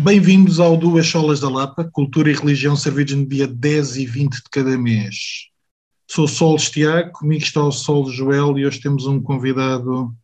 [0.00, 4.34] Bem-vindos ao Duas Solas da Lapa, Cultura e Religião servidos no dia 10 e 20
[4.34, 5.48] de cada mês.
[6.06, 10.16] Sou o Sol Tiago, comigo está o Sol Joel e hoje temos um convidado.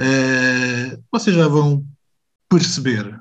[0.00, 1.86] eh, vocês já vão
[2.48, 3.16] perceber.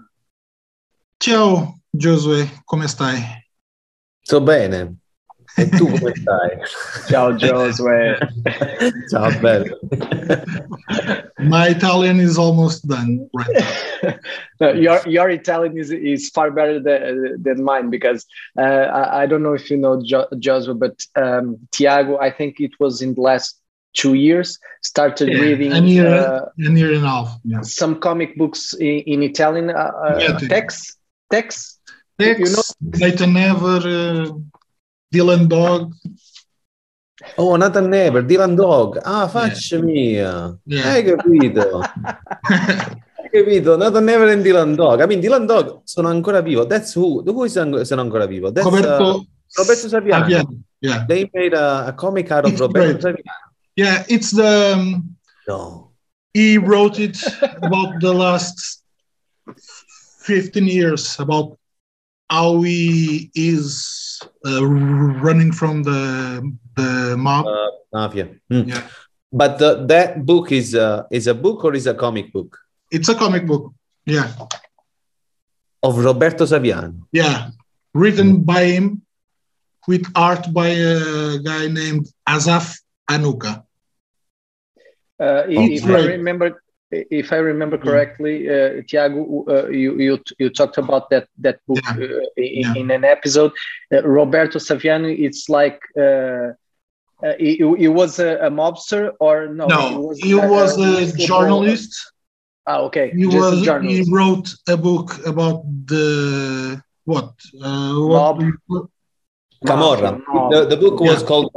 [1.21, 3.13] Ciao, Josué, como está?
[4.25, 4.97] Sto bene.
[5.59, 6.59] E tu come stai?
[7.09, 8.17] Ciao Josué.
[9.09, 9.79] Ciao, bello.
[11.39, 14.13] My Italian is almost done right now.
[14.59, 18.25] No, your your Italian is is far better than, than mine because
[18.57, 22.59] uh, I, I don't know if you know jo- Josué, but um, Tiago, I think
[22.59, 23.59] it was in the last
[23.93, 27.29] two years started Yeah, reading a year, uh, a year and a half.
[27.43, 27.73] Yes.
[27.75, 30.47] some comic books in, in Italian uh, uh, Yeah, too.
[30.47, 30.97] text
[31.31, 31.79] text.
[32.19, 34.29] Tex, You know- Nathan Never, uh,
[35.13, 35.93] Dylan Dog.
[37.37, 38.99] Oh, Nathan Never, Dylan Dog.
[39.03, 40.57] Ah, faccia mia.
[40.65, 40.83] Yeah.
[40.83, 41.81] Hai capito?
[42.47, 43.75] Hai capito?
[43.77, 45.01] Nathan Never and Dylan Dog.
[45.01, 46.65] I mean, Dylan Dog sono ancora vivo.
[46.65, 47.23] That's who.
[47.25, 48.51] Who sono sono ancora vivo?
[48.51, 49.25] That's, uh, Roberto
[49.57, 50.25] Roberto Saviano.
[50.25, 50.61] Saviano.
[50.79, 51.05] Yeah.
[51.07, 53.01] They made a, a comic out of It's Roberto great.
[53.01, 53.45] Saviano.
[53.75, 55.15] Yeah, it's the um,
[55.47, 55.91] No.
[56.33, 57.17] he wrote it
[57.61, 58.83] about the last
[60.25, 61.57] 15 years about
[62.29, 63.85] how he is
[64.45, 65.99] uh, running from the
[66.75, 67.45] the mob.
[67.45, 68.27] Uh, mafia.
[68.49, 68.63] Hmm.
[68.69, 68.83] Yeah.
[69.31, 72.57] But the, that book is uh, is a book or is a comic book
[72.91, 73.73] It's a comic book.
[74.05, 74.31] Yeah,
[75.83, 76.95] of Roberto Saviano?
[77.11, 77.49] yeah,
[77.93, 79.01] written by him
[79.87, 82.79] with art by a guy named Asaf
[83.09, 83.63] Hanuka.
[85.19, 90.77] Uh, if I remember, if I remember correctly, uh, Tiago, uh, you, you you talked
[90.77, 92.05] about that that book Yeah.
[92.05, 92.73] uh, in, Yeah.
[92.81, 93.51] in an episode.
[93.93, 96.53] Uh, Roberto Saviano, it's like uh,
[97.25, 99.65] uh, he, he was a, a mobster or no?
[99.67, 101.91] No, he was a football- journalist.
[102.69, 103.39] Ah, okay, He just a
[103.71, 107.31] was he wrote a book about the what?
[107.63, 108.87] Uh, what Mob.
[109.65, 110.21] Camorra.
[110.27, 110.51] Mob.
[110.51, 111.27] The, the book was Yeah.
[111.27, 111.51] called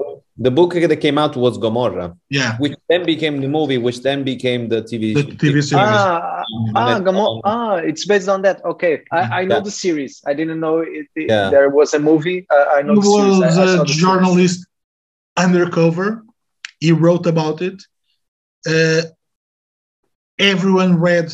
[0.46, 4.24] the book that came out was Gomorrah, Yeah, which then became the movie, which then
[4.24, 5.12] became the TV.
[5.14, 5.74] the TV series.
[5.74, 8.64] Ah, ah, And Gamo- ah, it's based on that.
[8.64, 9.68] Okay, I, I know Yeah.
[9.68, 10.14] the series.
[10.26, 11.50] I didn't know it, it- Yeah.
[11.50, 12.46] there was a movie.
[12.50, 13.38] Uh, I he know the series.
[13.38, 14.00] Was I saw a the series.
[14.04, 14.58] journalist
[15.36, 16.08] undercover.
[16.80, 17.78] He wrote about it.
[18.66, 19.02] Uh,
[20.38, 21.30] everyone read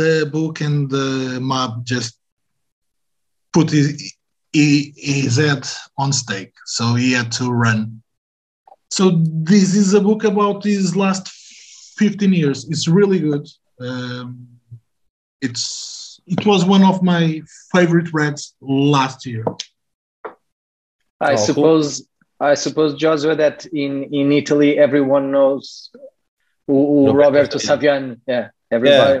[0.00, 2.12] the book, and the mob just
[3.52, 4.14] put his,
[4.52, 5.66] his head
[5.98, 6.54] on stake.
[6.66, 8.02] So he had to run.
[8.90, 11.28] So this is a book about his last
[11.98, 12.68] 15 years.
[12.68, 13.46] It's really good.
[13.80, 14.48] Um,
[15.40, 17.40] it's it was one of my
[17.72, 19.44] favorite reads last year.
[21.20, 21.36] I Oh, cool.
[21.36, 22.08] suppose
[22.40, 25.90] I suppose Joshua that in in Italy everyone knows
[26.66, 26.74] who,
[27.06, 28.14] who Roberto Roberto Saviano.
[28.16, 28.20] Saviano.
[28.26, 29.20] Yeah, everybody.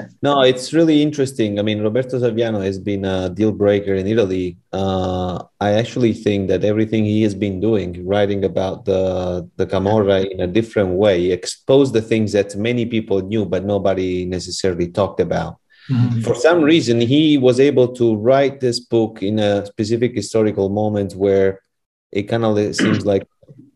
[0.00, 1.58] Oh, No, it's really interesting.
[1.58, 4.56] I mean, Roberto Saviano has been a deal breaker in Italy.
[4.72, 10.18] Uh, I actually think that everything he has been doing, writing about the the Camorra
[10.32, 15.20] in a different way, exposed the things that many people knew but nobody necessarily talked
[15.20, 15.56] about.
[16.22, 21.14] for some reason he was able to write this book in a specific historical moment
[21.14, 21.60] where
[22.12, 23.26] it kind of seems like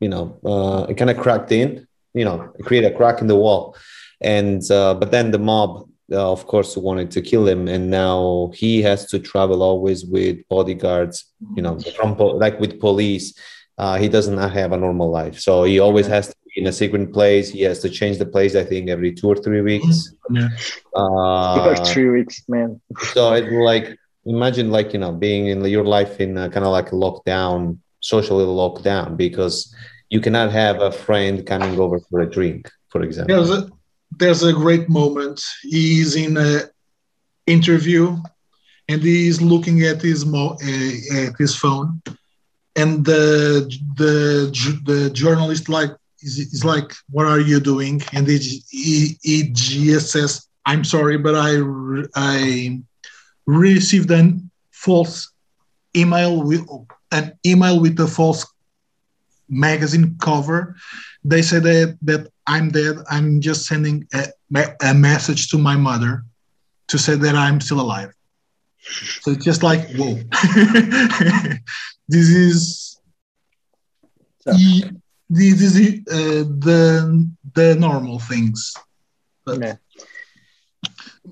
[0.00, 3.37] you know uh, it kind of cracked in you know create a crack in the
[3.37, 3.76] wall
[4.21, 7.69] and uh, but then the mob uh, of course wanted to kill him.
[7.69, 11.25] And now he has to travel always with bodyguards
[11.55, 13.34] you know from po- like with police.
[13.78, 15.39] Uh, he doesn't have a normal life.
[15.39, 17.50] So he always has to be in a secret place.
[17.50, 20.15] He has to change the place i think every two or three weeks.
[20.31, 20.49] Yeah.
[20.94, 22.81] for uh, three weeks, man.
[23.12, 26.93] so it like imagine like you know being in your life in kind of like
[26.93, 29.75] a lockdown, socially locked down because
[30.11, 33.35] you cannot have a friend coming over for a drink, for example.
[33.35, 33.70] There's a
[34.11, 35.43] there's a great moment.
[35.62, 36.62] He's in a
[37.47, 38.17] interview,
[38.88, 42.03] and he's looking at his mo- uh, at his phone,
[42.75, 43.67] and the
[43.97, 50.11] the the journalist like is, is like, "What are you doing?" And he he, just
[50.12, 51.61] says, "I'm sorry, but I
[52.14, 52.81] I
[53.47, 54.32] received a
[54.70, 55.31] false
[55.97, 56.67] email with
[57.12, 58.47] an email with a false
[59.49, 60.76] magazine cover.
[61.25, 62.96] They said that, that I'm dead.
[63.10, 64.26] I'm just sending a,
[64.82, 66.25] a message to my mother
[66.88, 68.12] to say that I'm still alive.
[69.22, 70.14] So it's just like, whoa.
[72.08, 73.00] this is
[74.56, 74.84] e-
[75.28, 78.72] this is uh, the the normal things.
[79.44, 79.76] But, Yeah.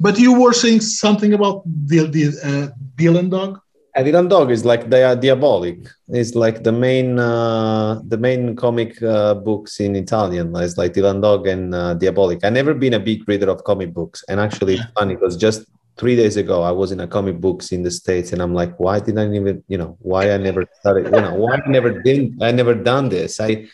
[0.00, 3.60] but you were saying something about the, the uh, Dylan dog.
[3.96, 5.78] And Dylan Dog is like they are diabolic.
[6.08, 10.54] It's like the main uh, the main comic uh, books in Italian.
[10.56, 12.42] It's like Dylan Dog and uh, Diabolik.
[12.42, 15.66] I've never been a big reader of comic books, and actually, it's funny because just
[15.96, 18.78] three days ago I was in a comic books in the States and I'm like,
[18.80, 22.00] why did I even, you know, why I never started, you know, why I never
[22.02, 23.40] did I never done this.
[23.40, 23.68] I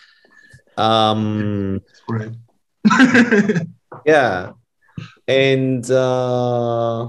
[0.76, 2.32] um Right.
[4.06, 4.52] yeah.
[5.26, 7.08] And uh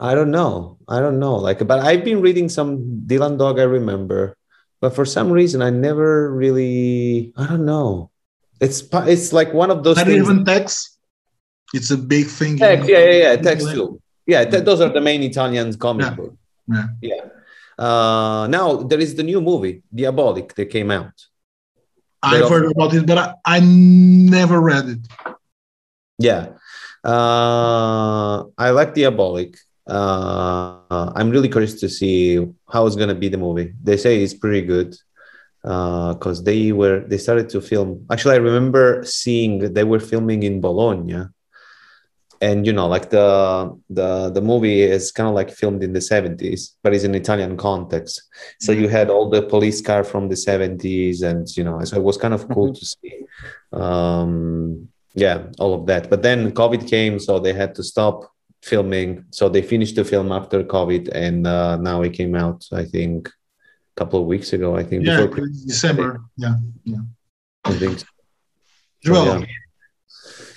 [0.00, 0.78] I don't know.
[0.88, 1.36] I don't know.
[1.36, 4.36] Like, but I've been reading some Dylan Dog, I remember,
[4.80, 8.10] but for some reason I never really I don't know.
[8.60, 10.24] It's it's like one of those Not things.
[10.24, 10.96] even Tex.
[11.72, 12.56] It's a big thing.
[12.56, 13.36] Tex, yeah, yeah, yeah.
[13.36, 14.00] Tex too.
[14.26, 16.14] Yeah, th- those are the main Italian comic Yeah.
[16.16, 16.34] book.
[16.68, 16.86] Yeah.
[17.02, 17.24] Yeah.
[17.78, 21.12] Uh, now there is the new movie, Diabolik, that came out.
[22.22, 25.02] I've heard about it, but I, I never read it.
[26.18, 26.52] Yeah.
[27.02, 29.56] Uh, I like Diabolik.
[29.90, 33.74] Uh, I'm really curious to see how it's gonna be the movie.
[33.82, 34.94] They say it's pretty good
[35.62, 38.06] because they were they started to film.
[38.10, 41.26] Actually, I remember seeing they were filming in Bologna,
[42.40, 46.00] and you know, like the the the movie is kind of like filmed in the
[46.00, 48.22] 70s, but it's in Italian context.
[48.60, 52.02] So you had all the police car from the 70s, and you know, so it
[52.02, 53.24] was kind of cool to see.
[53.72, 56.08] Um, yeah, all of that.
[56.08, 59.24] But then COVID came, so they had to stop filming.
[59.30, 62.66] So they finished the film after COVID, and uh, now it came out.
[62.72, 63.32] I think a
[63.96, 64.76] couple of weeks ago.
[64.76, 66.20] I think Yeah, before it's December.
[66.36, 66.54] Yeah.
[67.64, 68.00] I think.
[68.00, 68.06] So,
[69.02, 69.46] Joel, yeah.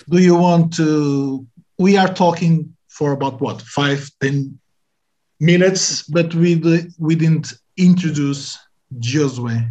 [0.08, 1.46] do you want to?
[1.78, 4.58] We are talking for about what five, ten
[5.40, 6.56] minutes, but we
[6.98, 8.58] we didn't introduce
[8.98, 9.70] Josue.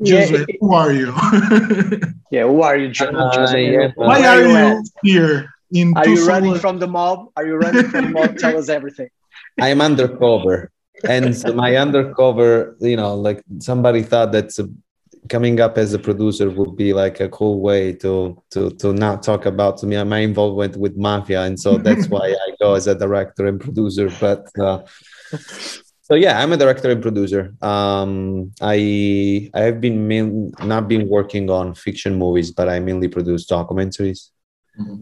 [0.00, 1.06] Yeah, Josue, who are you?
[2.30, 3.90] yeah, who are you, Jo- Uh, yeah.
[3.96, 6.28] Why are you here in Are you Tucson?
[6.28, 7.30] running from the mob?
[7.36, 8.38] Are you running from the mob?
[8.38, 9.08] Tell us everything.
[9.60, 10.70] I am undercover,
[11.04, 14.52] and so my undercover, you know, like somebody thought that
[15.28, 19.22] coming up as a producer would be like a cool way to to to not
[19.22, 22.94] talk about me my involvement with mafia, and so that's why I go as a
[22.94, 24.10] director and producer.
[24.20, 24.82] But uh,
[26.02, 27.54] so yeah, I'm a director and producer.
[27.62, 33.08] Um, I I have been main, not been working on fiction movies, but I mainly
[33.08, 34.30] produce documentaries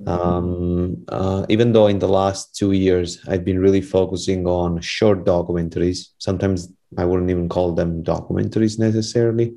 [0.07, 5.25] um, uh, even though in the last two years I've been really focusing on short
[5.25, 6.11] documentaries.
[6.19, 9.57] Sometimes I wouldn't even call them documentaries necessarily,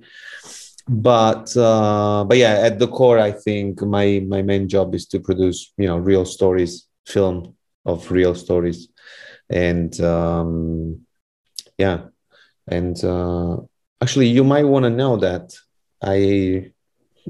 [0.87, 5.19] but uh, but yeah, at the core, I think my my main job is to
[5.19, 7.55] produce you know real stories, film
[7.85, 8.89] of real stories,
[9.49, 11.05] and um,
[11.77, 12.07] yeah,
[12.67, 13.57] and uh,
[14.01, 15.53] actually, you might want to know that
[16.01, 16.71] I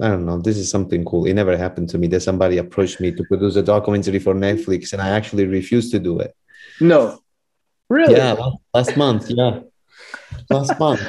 [0.02, 0.40] I don't know.
[0.40, 1.26] This is something cool.
[1.26, 4.94] It never happened to me that somebody approached me to produce a documentary for Netflix,
[4.94, 6.36] and I actually refused to do it.
[6.80, 7.20] No,
[7.90, 8.16] really?
[8.16, 8.36] Yeah,
[8.74, 9.30] last, month.
[9.30, 9.60] Yeah,
[10.50, 11.02] last month.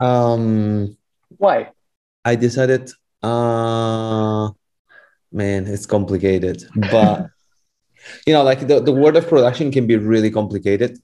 [0.00, 0.96] Um,
[1.38, 1.70] Why?
[2.24, 2.90] I decided.
[3.22, 4.50] Uh,
[5.32, 7.30] man, it's complicated, but
[8.26, 10.98] you know, like the, the word of production can be really complicated.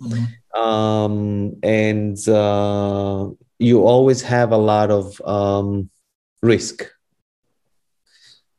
[0.00, 0.28] Mhm.
[0.58, 3.28] Um, and uh,
[3.58, 5.90] you always have a lot of um,
[6.42, 6.90] risk.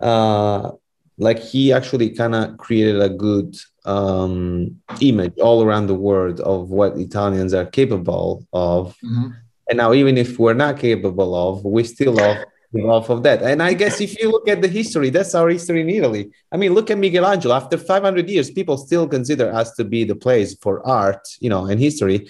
[0.00, 0.70] uh,
[1.16, 3.56] like he actually kind of created a good
[3.86, 9.32] um, image all around the world of what italians are capable of Mhm.
[9.68, 12.38] and now even if we're not capable of we still love
[12.82, 13.42] off of that.
[13.42, 16.30] And I guess if you look at the history, that's our history in Italy.
[16.52, 17.54] I mean, look at Michelangelo.
[17.54, 21.66] After 500 years, people still consider us to be the place for art, you know,
[21.66, 22.28] and history,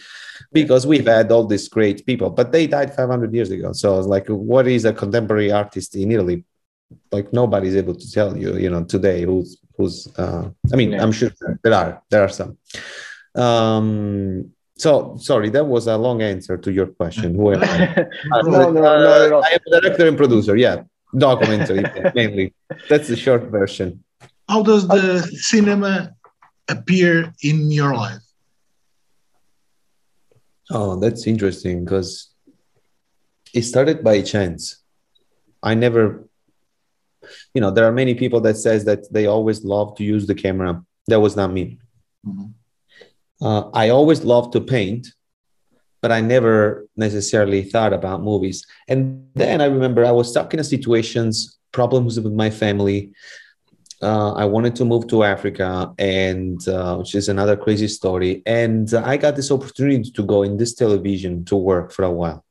[0.52, 2.30] because we've had all these great people.
[2.30, 3.72] But they died 500 years ago.
[3.72, 6.44] So it's like, what is a contemporary artist in Italy?
[7.10, 10.06] Like nobody's able to tell you, you know, today who's who's.
[10.16, 11.02] Uh, I mean, yeah.
[11.02, 11.30] I'm sure
[11.62, 12.58] there are there are some.
[13.34, 17.34] Um, so sorry, that was a long answer to your question.
[17.34, 18.06] Who am I?
[18.42, 20.56] no, no, no, no, I am a director and producer.
[20.56, 20.82] Yeah,
[21.16, 22.54] documentary mainly.
[22.88, 24.02] That's the short version.
[24.48, 26.14] How does the cinema
[26.68, 28.20] appear in your life?
[30.70, 32.30] Oh, that's interesting because
[33.52, 34.82] it started by chance.
[35.62, 36.26] I never,
[37.54, 40.34] you know, there are many people that says that they always love to use the
[40.34, 40.82] camera.
[41.06, 41.78] That was not me.
[42.26, 42.46] Mm-hmm
[43.40, 45.08] uh, I always loved to paint,
[46.00, 48.66] but I never necessarily thought about movies.
[48.88, 53.12] And then I remember I was stuck in a situations, problems with my family.
[54.02, 58.42] Uh, I wanted to move to Africa, and uh, which is another crazy story.
[58.44, 62.44] And I got this opportunity to go in this television to work for a while.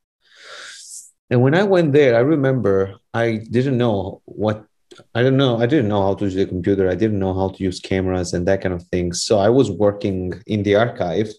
[1.30, 4.66] And when I went there, I remember I didn't know what
[5.14, 5.58] I don't know.
[5.58, 6.88] I didn't know how to use the computer.
[6.88, 9.12] I didn't know how to use cameras and that kind of thing.
[9.12, 11.32] So I was working in the archive,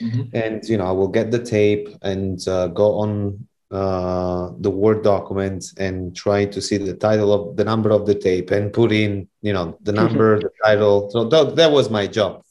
[0.00, 0.22] mm-hmm.
[0.34, 5.02] and you know, I will get the tape and uh, go on uh, the Word
[5.02, 8.92] document and try to see the title of the number of the tape and put
[8.92, 10.06] in, you know, the mm-hmm.
[10.06, 11.10] number, the title.
[11.10, 12.42] So that, that was my job.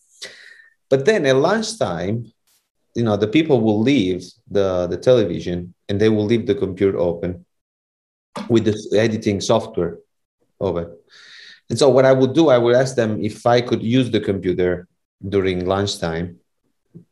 [0.90, 2.32] But then at lunchtime,
[2.96, 6.98] you know, the people will leave the the television and they will leave the computer
[6.98, 7.46] open
[8.50, 10.00] with the editing software
[10.60, 10.90] it.
[11.70, 14.20] And so what I would do, I would ask them if I could use the
[14.20, 14.88] computer
[15.28, 16.40] during lunchtime.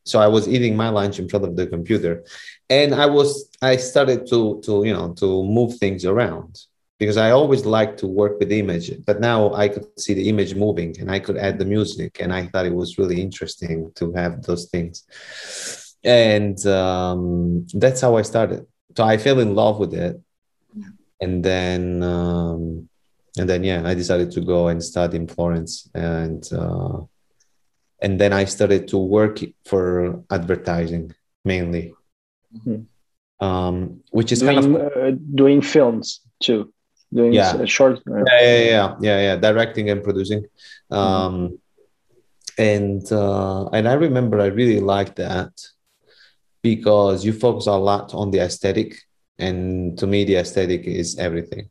[0.06, 2.24] So I was eating my lunch in front of the computer,
[2.70, 6.58] and I was I started to to you know to move things around
[7.00, 10.56] because I always liked to work with image, but now I could see the image
[10.56, 14.14] moving and I could add the music, and I thought it was really interesting to
[14.14, 15.04] have those things,
[16.06, 18.66] and um, that's how I started.
[18.96, 20.22] So I fell in love with it,
[21.20, 22.04] and then.
[22.04, 22.90] Um,
[23.38, 27.00] and then yeah i decided to go and study in florence and uh,
[28.02, 31.14] and then i started to work for advertising
[31.46, 31.94] mainly
[32.56, 33.46] mm-hmm.
[33.46, 36.72] um, which is doing, kind of uh, doing films too
[37.14, 37.66] doing yeah.
[37.66, 40.96] short uh, yeah, yeah yeah yeah yeah directing and producing mm-hmm.
[40.96, 42.62] um, mm-hmm.
[42.62, 45.52] and uh, and i remember i really liked that
[46.62, 48.96] because you focus a lot on the aesthetic
[49.38, 51.70] and to me the aesthetic is everything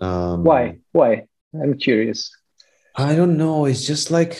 [0.00, 0.78] um, Why?
[0.92, 1.26] Why?
[1.54, 2.30] I'm curious.
[2.94, 3.64] I don't know.
[3.64, 4.38] It's just like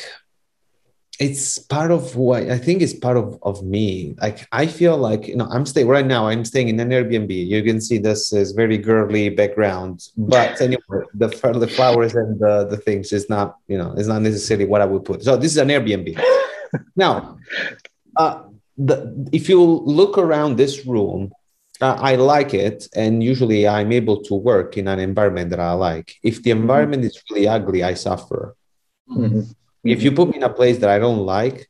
[1.21, 4.15] it's part of what I think is part of of me.
[4.21, 6.29] Like I feel like you know I'm staying right now.
[6.29, 7.31] I'm staying in an Airbnb.
[7.31, 12.67] You can see this is very girly background, but anyway, the the flowers and the
[12.71, 15.25] the things is not you know is not necessarily what I would put.
[15.25, 16.21] So this is an Airbnb.
[16.97, 17.39] now,
[18.17, 18.43] uh,
[18.77, 21.33] the if you look around this room,
[21.81, 26.17] I like it, and usually I'm able to work in an environment that I like.
[26.23, 26.63] If the mm-hmm.
[26.63, 27.09] environment mm-hmm.
[27.09, 28.57] is really ugly, I suffer.
[29.09, 29.43] Mm-hmm.
[29.85, 31.69] If you put me in a place that I don't like,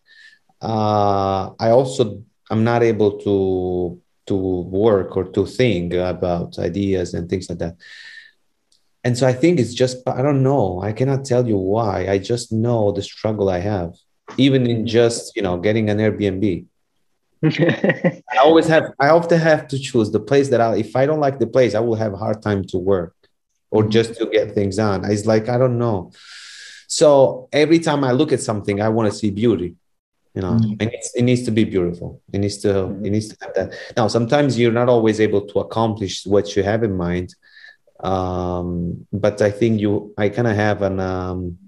[0.63, 7.29] uh, I also I'm not able to to work or to think about ideas and
[7.29, 7.77] things like that.
[9.05, 10.83] And so I think it's just I don't know.
[10.83, 12.09] I cannot tell you why.
[12.09, 13.95] I just know the struggle I have,
[14.37, 16.67] even in just you know getting an Airbnb.
[17.45, 21.21] I always have I often have to choose the place that I if I don't
[21.21, 23.15] like the place, I will have a hard time to work
[23.71, 23.91] or mm-hmm.
[23.91, 25.05] just to get things done.
[25.05, 26.13] It's like I don't know.
[26.89, 29.77] So every time I look at something, I want to see beauty.
[30.35, 30.75] You know, mm-hmm.
[30.81, 32.21] and it needs to be beautiful.
[32.33, 33.07] It needs to mm-hmm.
[33.07, 33.75] it needs to have that.
[33.97, 37.35] Now, sometimes you're not always able to accomplish what you have in mind.
[38.01, 41.59] Um, but I think you I kind of have an um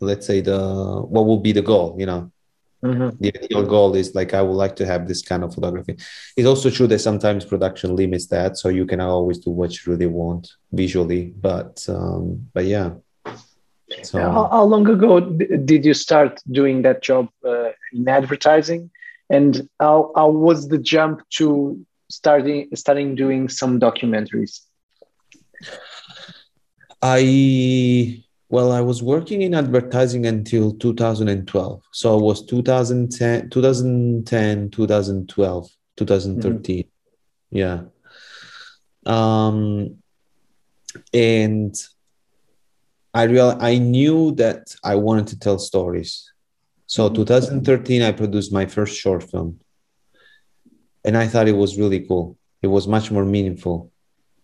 [0.00, 2.30] let's say the what will be the goal, you know
[2.84, 3.16] Mm-hmm.
[3.20, 5.96] The ideal goal is like I would like to have this kind of photography.
[6.36, 9.92] It's also true that sometimes production limits that, so you cannot always do what you
[9.92, 11.32] really want visually.
[11.36, 12.92] But um, but yeah.
[14.02, 18.90] So, how, how, long ago did you start doing that job uh, in advertising,
[19.30, 24.60] and how, how was the jump to starting starting doing some documentaries?
[27.02, 31.82] I well, I was working in advertising until 2012.
[31.92, 36.84] So it was 2010, 2010, 2012, 2013.
[36.84, 37.56] Mm-hmm.
[37.56, 37.82] Yeah.
[39.04, 39.98] Um,
[41.12, 41.74] and
[43.12, 46.32] I real I knew that I wanted to tell stories.
[46.86, 47.16] So mm-hmm.
[47.16, 49.60] 2013, I produced my first short film,
[51.04, 52.38] and I thought it was really cool.
[52.62, 53.92] it was much more meaningful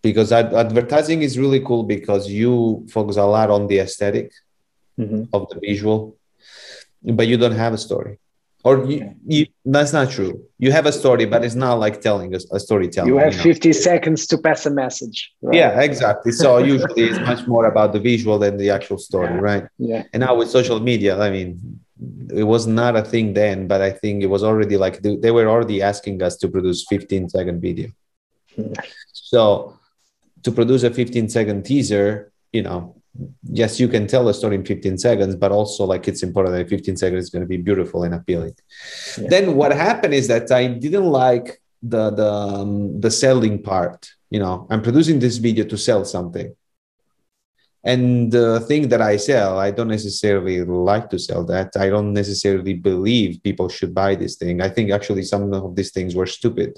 [0.07, 2.51] because ad- advertising is really cool because you
[2.95, 4.27] focus a lot on the esthetic
[5.03, 5.23] Mm-hmm.
[5.35, 5.97] of the visual
[7.19, 8.13] but you don't have a story
[8.67, 8.97] or you,
[9.33, 9.41] you
[9.75, 10.33] that's not true
[10.65, 13.43] you have a story but it's not like telling a, a storytelling You have know?
[13.43, 15.17] 50 seconds to pass a message.
[15.41, 15.55] right?
[15.61, 19.47] yeah exactly so usually it's much more about the visual than the actual story Yeah.
[19.49, 20.03] right Yeah.
[20.13, 21.49] and now with social media i mean
[22.41, 25.31] it was not a thing then but i think it was already like they, they
[25.37, 27.89] were already asking us to produce 15 second video
[28.55, 28.71] Hmm.
[29.31, 29.41] so
[30.45, 32.95] to produce a 15 second teaser you know
[33.61, 36.69] yes you can tell a story in 15 seconds but also like it's important that
[36.69, 38.55] 15 seconds is going to be beautiful and appealing.
[39.17, 39.27] Yeah.
[39.29, 44.39] then what happened is that i didn't like the the um, the selling part you
[44.39, 44.67] know.
[44.69, 46.55] I'm producing this video to sell something.
[47.83, 51.69] And the thing that i sell i don't necessarily like to sell that.
[51.77, 54.55] I don't necessarily believe people should buy this thing.
[54.61, 56.71] I think actually some of these things were stupid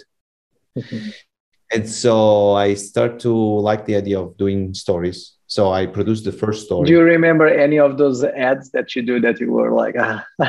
[1.74, 5.34] and so i start to like the idea of doing stories.
[5.48, 6.88] So i produced the first story.
[6.88, 10.26] Do you remember any of those ads that you do that you were like, ah,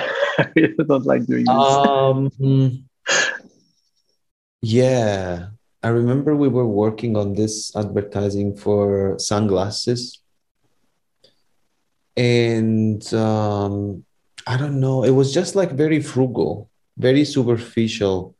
[0.42, 1.72] I really don't like doing this?
[1.86, 2.30] um
[4.60, 5.54] yeah.
[5.80, 10.18] I remember we were working on this advertising for sunglasses.
[12.16, 14.02] And um
[14.46, 15.04] i don't know.
[15.04, 18.34] It was just like very frugal very superficial.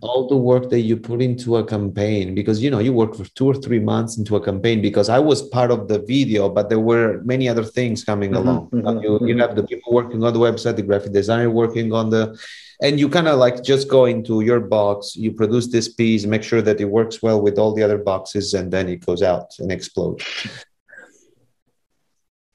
[0.00, 3.24] All the work that you put into a campaign because you know you work for
[3.38, 6.68] two or three months into a campaign because i was part of the video but
[6.68, 8.70] there were many other things coming Mhm, along.
[8.70, 9.40] mhm, you, you mhm.
[9.40, 12.36] have the people working on the website the graphic designer working on the
[12.82, 16.42] and you kind of like just go into your box you produce this piece make
[16.42, 19.48] sure that it works well with all the other boxes and then it goes out
[19.60, 20.24] and explodes.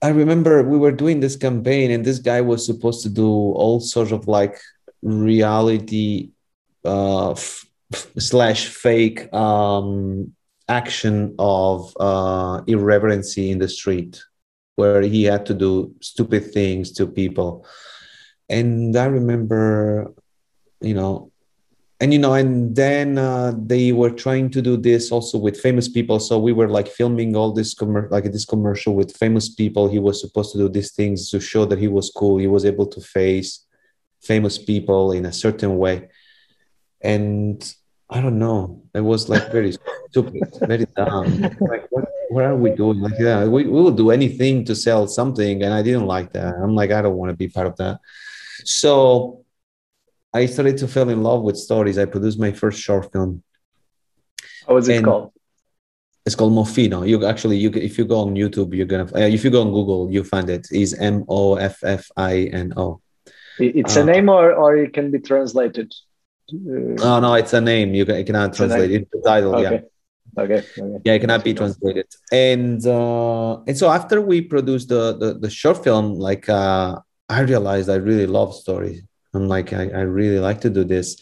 [0.02, 3.80] I remember we were doing this campaign and this guy was supposed to do all
[3.80, 4.58] sorts of like
[5.02, 6.30] reality
[6.86, 7.66] uh, f-
[8.18, 10.32] slash fake um,
[10.68, 14.22] action of uh, irreverency in the street
[14.76, 17.66] where he had to do stupid things to people.
[18.48, 20.12] And i remember
[20.80, 21.32] you know
[22.00, 25.88] and you know and then uh, they were trying to do this also with famous
[25.88, 26.20] people.
[26.20, 29.88] So we were like filming all this commer- like this commercial with famous people.
[29.88, 32.36] He was supposed to do these things to show that he was cool.
[32.36, 33.64] He was able to face
[34.22, 36.08] famous people in a certain way
[37.02, 37.74] and
[38.10, 39.72] i don't know it was like very
[40.10, 44.10] stupid very dumb like what, what are we doing like yeah we, we will do
[44.10, 47.36] anything to sell something and i didn't like that i'm like i don't want to
[47.36, 47.98] be part of that
[48.64, 49.44] so
[50.32, 53.42] i started to fall in love with stories i produced my first short film
[54.66, 55.32] What was it and- called?
[56.26, 57.06] it's called Moffino.
[57.08, 59.04] You actually, you if you go on YouTube, you're gonna.
[59.14, 60.66] Uh, if you go on Google, you find it.
[60.72, 63.00] Is M O F F I N O.
[63.60, 65.94] It's a uh, name or, or it can be translated?
[66.52, 67.94] Uh, Oh no, it's a name.
[67.94, 69.08] You can, you cannot translate it.
[69.10, 69.68] The title, yeah.
[69.68, 69.84] okay.
[70.38, 70.62] Okay.
[70.78, 70.98] okay.
[71.04, 75.48] yeah it cannot be translated and uh and so after we produced the the, the
[75.48, 76.98] short film like uh
[77.30, 81.16] i realized i really love stories i'm like I, I really like to do this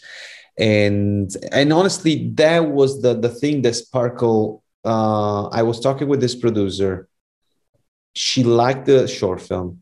[0.59, 6.19] and and honestly that was the the thing that sparkle uh i was talking with
[6.19, 7.07] this producer
[8.15, 9.81] she liked the short film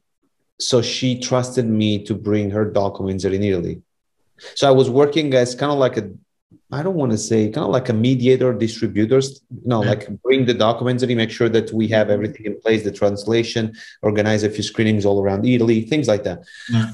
[0.59, 3.81] so she trusted me to bring her documents in italy
[4.55, 6.09] so i was working as kind of like a
[6.71, 9.89] I don't want to say kind of like a mediator, distributors, you know, Yeah.
[9.91, 13.75] like bring the documents and make sure that we have everything in place, the translation,
[14.01, 16.39] organize a few screenings all around Italy, things like that.
[16.71, 16.89] Yeah.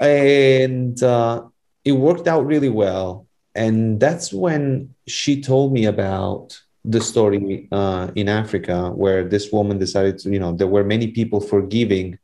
[0.00, 1.42] And uh,
[1.84, 3.26] it worked out really well.
[3.54, 9.78] And that's when she told me about the story uh, in Africa, where this woman
[9.78, 12.18] decided to, you know, there were many people forgiving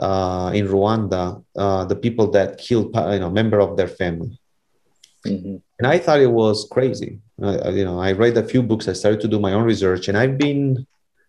[0.00, 1.22] uh, in Rwanda
[1.62, 4.36] uh, the people that killed, you know, member of their family
[5.26, 5.60] Mhm.
[5.78, 7.12] and I thought it was crazy.
[7.42, 8.88] Uh, you know, I read a few books.
[8.88, 10.86] I started to do my own research, and I've been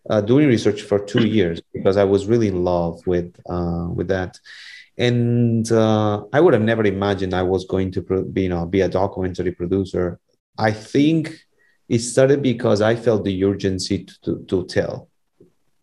[0.09, 4.07] uh, doing research for two years because I was really in love with uh, with
[4.15, 4.31] that.
[4.97, 8.65] And uh, I would have never imagined I was going to pro- be, you know,
[8.65, 10.05] be a documentary producer.
[10.57, 11.21] I think
[11.95, 15.09] it started because I felt the urgency to, to, to tell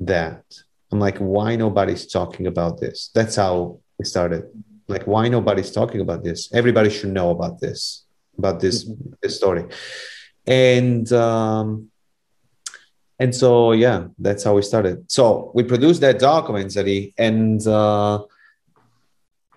[0.01, 0.45] that.
[0.91, 3.11] I'm like, why nobody's talking about this?
[3.15, 4.45] That's how it started.
[4.89, 6.53] Like why nobody's talking about this?
[6.53, 8.05] Everybody should know about this
[8.39, 8.89] about this
[9.21, 9.65] this story.
[10.47, 11.91] And um
[13.19, 15.11] and so yeah that's how we started.
[15.11, 18.23] So we produced that documentary and uh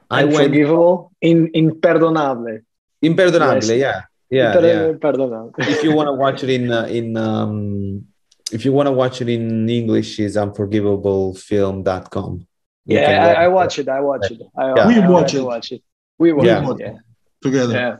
[0.09, 2.59] i went Unforgivable, in imperdonable.
[3.01, 4.01] imperdonable yeah.
[4.29, 4.87] Yeah yeah.
[4.89, 5.53] Imperdonable.
[5.59, 8.07] if you want to watch it in uh, in um
[8.53, 12.45] if you want to watch it in english is unforgivablefilm.com
[12.85, 13.87] You can Yeah, I, I watch it.
[13.87, 14.41] I watch it.
[14.57, 14.87] I, Yeah.
[14.87, 15.41] We I watch it.
[15.43, 15.81] watch it.
[16.17, 16.69] We watch Yeah.
[16.71, 16.77] it.
[16.79, 16.93] Yeah.
[17.45, 17.73] together.
[17.73, 17.95] Yeah.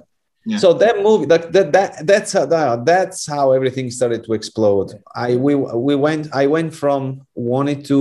[0.46, 0.58] Yeah.
[0.58, 2.46] So that movie, that, that, that that's how
[2.92, 4.90] that's how everything started to explode.
[5.26, 5.54] I we
[5.88, 6.24] we went.
[6.34, 7.02] I went from
[7.36, 8.00] wanting to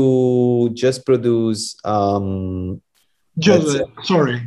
[0.85, 1.63] just produce.
[1.85, 2.81] um
[3.39, 3.69] Just
[4.13, 4.39] sorry.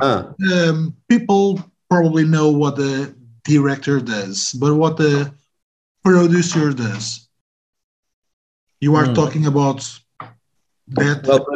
[0.00, 0.22] Uh,
[0.54, 1.44] um, people
[1.92, 5.14] probably know what the director does, but what the
[6.06, 7.28] producer does.
[8.82, 9.14] You are mm.
[9.14, 9.80] talking about
[10.88, 11.24] that.
[11.24, 11.46] Well,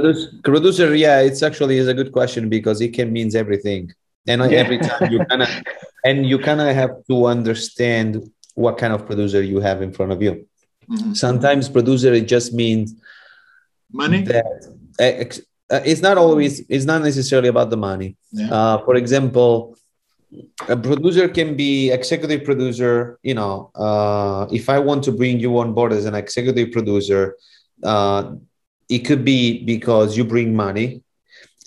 [0.45, 3.93] producer, yeah, it's actually is a good question because it can means everything,
[4.29, 4.59] and yeah.
[4.59, 5.51] every time you kind of
[6.05, 10.13] and you kind of have to understand what kind of producer you have in front
[10.13, 10.47] of you.
[10.89, 11.15] Mm-hmm.
[11.15, 12.95] Sometimes producer it just means
[13.93, 14.23] money.
[14.23, 14.47] That
[15.01, 16.61] uh, it's not always.
[16.69, 18.17] It's not necessarily about the money.
[18.31, 18.55] Yeah.
[18.55, 19.77] Uh, for example,
[20.69, 23.19] a producer can be executive producer.
[23.23, 27.37] You know, uh, if I want to bring you on board as an executive producer,
[27.83, 28.35] uh,
[28.89, 31.03] it could be because you bring money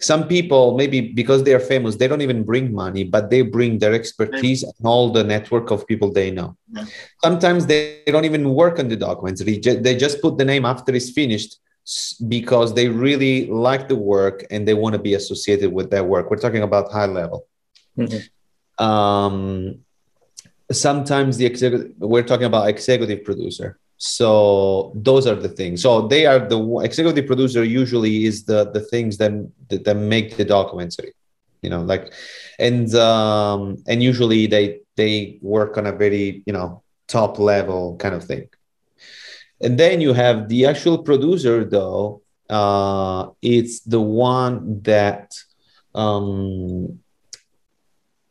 [0.01, 3.77] some people maybe because they are famous they don't even bring money but they bring
[3.79, 6.85] their expertise and all the network of people they know yeah.
[7.23, 10.93] sometimes they, don't even work on the documents they, they just put the name after
[10.95, 11.57] it's finished
[12.27, 16.29] because they really like the work and they want to be associated with that work
[16.29, 17.45] we're talking about high level
[17.97, 18.17] mm-hmm.
[18.79, 19.79] Um,
[20.71, 23.77] sometimes the executive we're talking about executive producer.
[23.97, 25.81] So those are the things.
[25.81, 29.31] So they are the executive producer usually is the the things that
[29.69, 31.13] that, that make the documentary
[31.61, 32.13] you know like
[32.57, 38.15] and um and usually they they work on a very you know top level kind
[38.15, 38.47] of thing.
[39.61, 45.35] And then you have the actual producer though uh it's the one that
[45.93, 46.99] um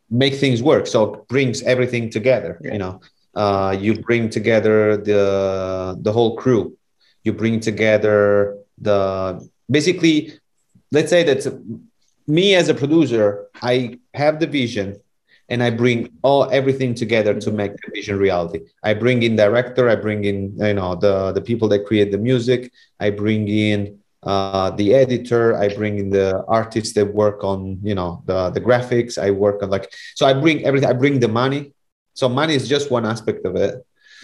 [0.09, 0.87] make things work.
[0.87, 2.73] So brings everything together yeah.
[2.73, 3.01] you know.
[3.35, 6.75] Uh, you bring together the the whole crew.
[7.23, 10.33] You bring together the basically
[10.91, 11.45] let's say that
[12.27, 14.99] me as a producer i have the vision
[15.49, 18.59] and i bring all everything together to make the vision reality.
[18.83, 22.17] I bring in director i bring in you know the the people that create the
[22.17, 22.71] music.
[22.99, 27.95] I bring in uh, the editor i bring in the artists that work on you
[27.95, 29.17] know the the graphics.
[29.17, 31.73] I work on like so i bring everything i bring the money.
[32.13, 33.75] So money is just one aspect of it.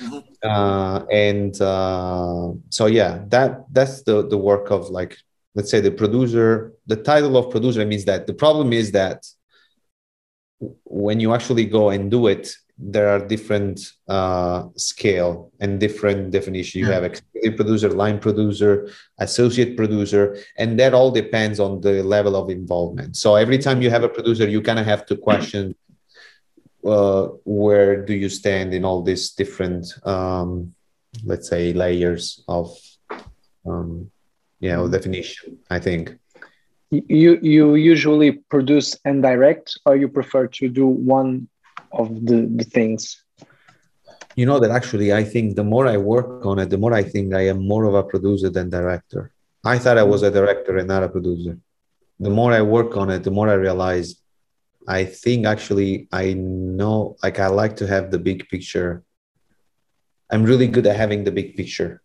[0.01, 0.19] Mm-hmm.
[0.43, 5.17] uh, and uh, so yeah that that's the the work of like
[5.55, 9.25] let's say the producer the title of producer means that the problem is that
[10.83, 16.81] when you actually go and do it there are different uh, scale and different definition
[16.81, 16.93] you yeah.
[16.93, 22.49] have executive producer line producer associate producer and that all depends on the level of
[22.49, 25.73] involvement so every time you have a producer you kind of have to question
[26.85, 30.73] uh, where do you stand in all these different, um,
[31.23, 32.77] let's say, layers of,
[33.65, 34.11] um,
[34.59, 35.57] you know, definition?
[35.69, 36.15] I think.
[36.91, 41.47] You you usually produce and direct, or you prefer to do one
[41.95, 43.23] of the, the things?
[44.35, 47.03] You know that actually, I think the more I work on it, the more I
[47.03, 49.31] think I am more of a producer than director.
[49.63, 51.57] I thought I was a director and not a producer.
[52.19, 54.15] The more I work on it, the more I realize
[54.87, 59.03] I think actually I know like I like to have the big picture.
[60.31, 62.01] I'm really good at having the big picture.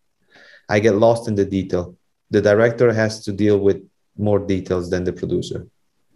[0.69, 1.97] I get lost in the detail.
[2.31, 3.83] The director has to deal with
[4.17, 5.67] more details than the producer.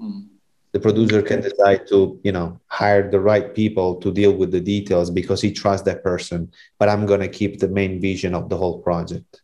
[0.02, 0.28] Mm.
[0.76, 4.60] The producer can decide to, you know, hire the right people to deal with the
[4.60, 6.52] details because he trusts that person.
[6.80, 9.42] But I'm gonna keep the main vision of the whole project.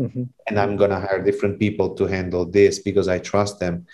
[0.00, 0.24] Mm-hmm.
[0.46, 3.86] And I'm gonna hire different people to handle this because I trust them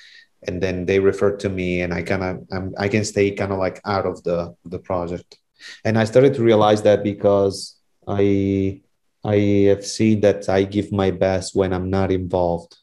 [0.47, 3.59] and then they refer to me and i kind of i can stay kind of
[3.59, 5.39] like out of the the project
[5.85, 8.81] and i started to realize that because i
[9.25, 9.37] i
[9.69, 12.77] have seen that i give my best when i'm not involved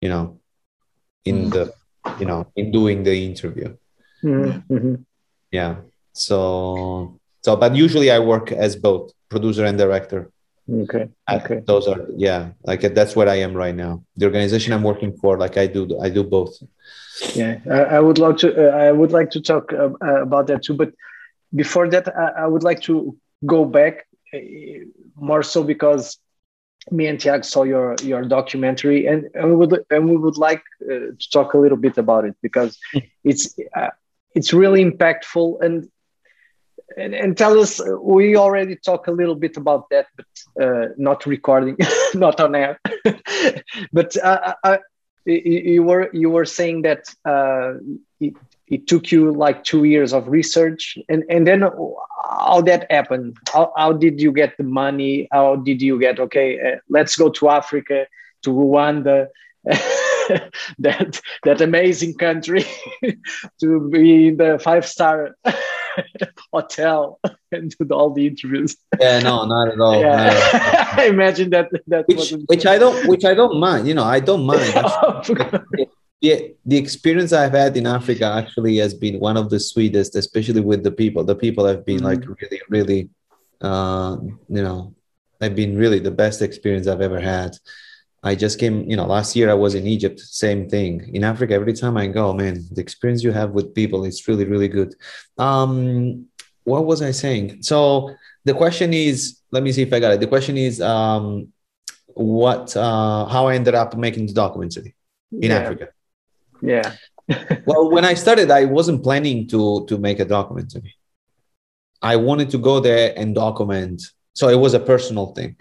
[0.00, 0.38] you know
[1.24, 1.52] in mm.
[1.52, 1.72] the
[2.18, 3.76] you know in doing the interview.
[4.24, 4.94] Mm-hmm.
[5.50, 5.76] yeah.
[6.12, 10.30] So so but usually i work as both producer and director.
[10.70, 11.60] Okay okay.
[11.66, 14.04] those are yeah like that's what i am right now.
[14.16, 16.54] The organization i'm working for like i do i do both.
[17.34, 20.46] Yeah i, I would like to uh, i would like to talk uh, uh, about
[20.46, 20.92] that too but
[21.54, 24.38] before that I, I, would like to go back uh,
[25.16, 26.18] more so because
[26.90, 30.62] me and Tiago saw your your documentary and, and we would and we would like
[30.84, 32.78] uh, to talk a little bit about it because
[33.24, 33.90] it's uh,
[34.34, 35.88] it's really impactful and
[36.96, 41.24] and, and tell us we already talked a little bit about that but uh, not
[41.26, 41.76] recording
[42.14, 42.78] not on air.
[43.92, 44.78] But uh, I,
[45.24, 47.74] you were you were saying that uh,
[48.72, 51.60] it, took you like two years of research and and then
[52.30, 56.58] how that happened how, how did you get the money how did you get okay
[56.60, 58.06] uh, let's go to africa
[58.42, 59.28] to rwanda
[60.78, 62.64] that that amazing country
[63.60, 65.36] to be in the five star
[66.52, 68.76] hotel and do all the interviews.
[68.98, 70.00] Yeah, no, not at all.
[70.00, 70.16] Yeah.
[70.16, 71.00] not at all.
[71.00, 72.48] I imagine that that Which, wasn't.
[72.48, 73.86] which I don't, which I don't mind.
[73.88, 74.62] You know, I don't mind.
[74.74, 75.88] Actually,
[76.22, 80.60] the, the experience I've had in Africa actually has been one of the sweetest, especially
[80.60, 81.24] with the people.
[81.24, 83.10] The people have been like really, really,
[83.60, 84.16] uh,
[84.48, 84.94] you know,
[85.40, 87.56] they've been really the best experience I've ever had.
[88.22, 91.10] I just came, you know, last year I was in Egypt, same thing.
[91.12, 94.44] In Africa, every time I go, man, the experience you have with people is really,
[94.44, 94.94] really good.
[95.38, 96.26] Um,
[96.62, 97.64] what was I saying?
[97.64, 100.20] So the question is, let me see if I got it.
[100.20, 101.48] The question is, um,
[102.14, 104.94] what, uh, how I ended up making the documentary
[105.32, 105.56] in yeah.
[105.56, 105.88] Africa.
[106.62, 106.94] Yeah.
[107.66, 110.94] well, when I started, I wasn't planning to to make a documentary.
[112.00, 114.02] I wanted to go there and document.
[114.34, 115.56] So it was a personal thing.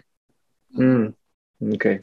[0.77, 1.13] Mm.
[1.73, 1.99] Okay.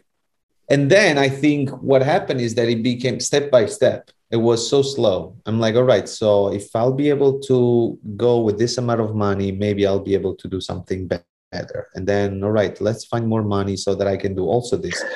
[0.71, 4.11] And then I think what happened is that it became step by step.
[4.31, 5.37] It was so slow.
[5.47, 9.15] I'm like, all right, so if I'll be able to go with this amount of
[9.15, 11.89] money, maybe I'll be able to do something better.
[11.95, 15.03] And then, all right, let's find more money so that I can do also this.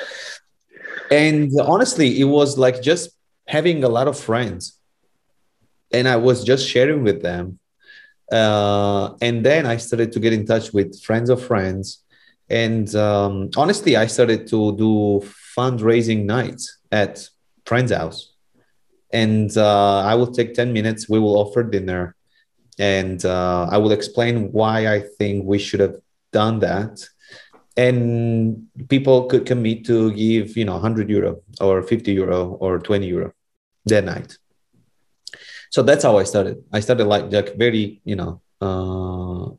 [1.11, 3.11] And honestly, it was like just
[3.47, 4.79] having a lot of friends.
[5.91, 7.59] And I was just sharing with them.
[8.31, 12.03] Uh, and then I started to get in touch with friends of friends.
[12.49, 15.21] And um, honestly, I started to do
[15.57, 17.27] fundraising nights at
[17.65, 18.33] friends' house.
[19.11, 21.07] And uh, I will take 10 minutes.
[21.07, 22.15] We will offer dinner.
[22.79, 25.97] And uh, I will explain why I think we should have
[26.31, 27.07] done that.
[27.75, 33.07] And people could commit to give, you know, 100 euro or 50 euro or 20
[33.07, 33.33] euro
[33.85, 34.37] that night.
[35.71, 36.63] So that's how I started.
[36.71, 39.49] I started like, like very, you know, uh,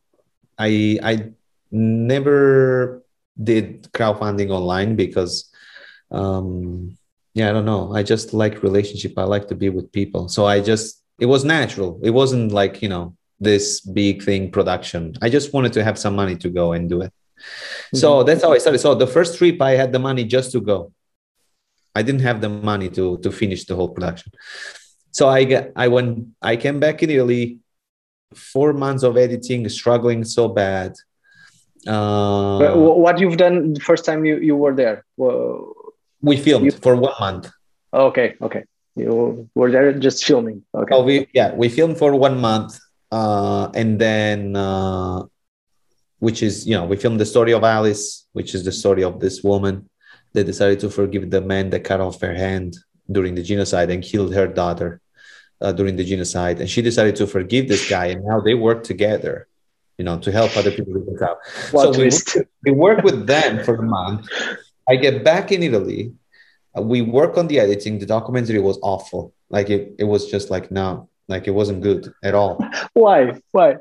[0.57, 1.31] I I
[1.73, 3.03] never
[3.43, 5.51] did crowdfunding online because
[6.13, 6.97] um
[7.35, 7.93] yeah i don't know.
[7.93, 9.19] I just like relationship.
[9.19, 10.29] I like to be with people.
[10.29, 11.99] So i just it was natural.
[12.03, 15.15] It wasn't like you know this big thing production.
[15.21, 17.13] I just wanted to have some money to go and do it
[17.45, 17.97] mm-hmm.
[17.97, 20.61] so that's how i started so the first trip i had the money just to
[20.61, 20.93] go
[21.95, 24.33] i didn't have the money to to finish the whole production
[25.11, 27.59] so i get i went i came back in italy
[28.35, 30.95] four months of editing struggling so bad
[31.87, 35.05] uh, what you've done the first time you, you were there?
[35.17, 37.51] We filmed you, for one month.
[37.93, 38.65] Okay, okay.
[38.97, 40.63] You were there just filming.
[40.75, 40.95] Okay.
[40.95, 42.79] Oh, we yeah, we filmed for one month,
[43.11, 45.25] uh, and then uh,
[46.27, 49.21] which is you know we filmed the story of Alice, which is the story of
[49.25, 49.75] this woman
[50.33, 52.71] that decided to forgive the man that cut off her hand
[53.17, 54.91] during the genocide and killed her daughter
[55.61, 58.83] uh, during the genocide, and she decided to forgive this guy, and now they work
[58.83, 59.35] together
[59.99, 61.39] you know, to help other people out.
[61.71, 62.11] So we,
[62.65, 64.29] we work with them for a month.
[64.89, 66.13] I get back in Italy.
[66.77, 67.99] Uh, we work on the editing.
[67.99, 69.33] The documentary was awful.
[69.51, 72.59] Like it, it was just like no, like it wasn't good at all.
[72.95, 73.41] Why?
[73.53, 73.77] Why?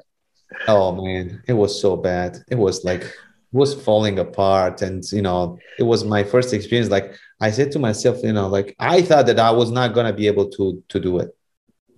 [0.67, 2.39] Oh man, it was so bad.
[2.49, 3.13] It was like it
[3.51, 6.89] was falling apart, and you know, it was my first experience.
[6.89, 10.13] Like I said to myself, you know, like I thought that I was not gonna
[10.13, 11.35] be able to to do it.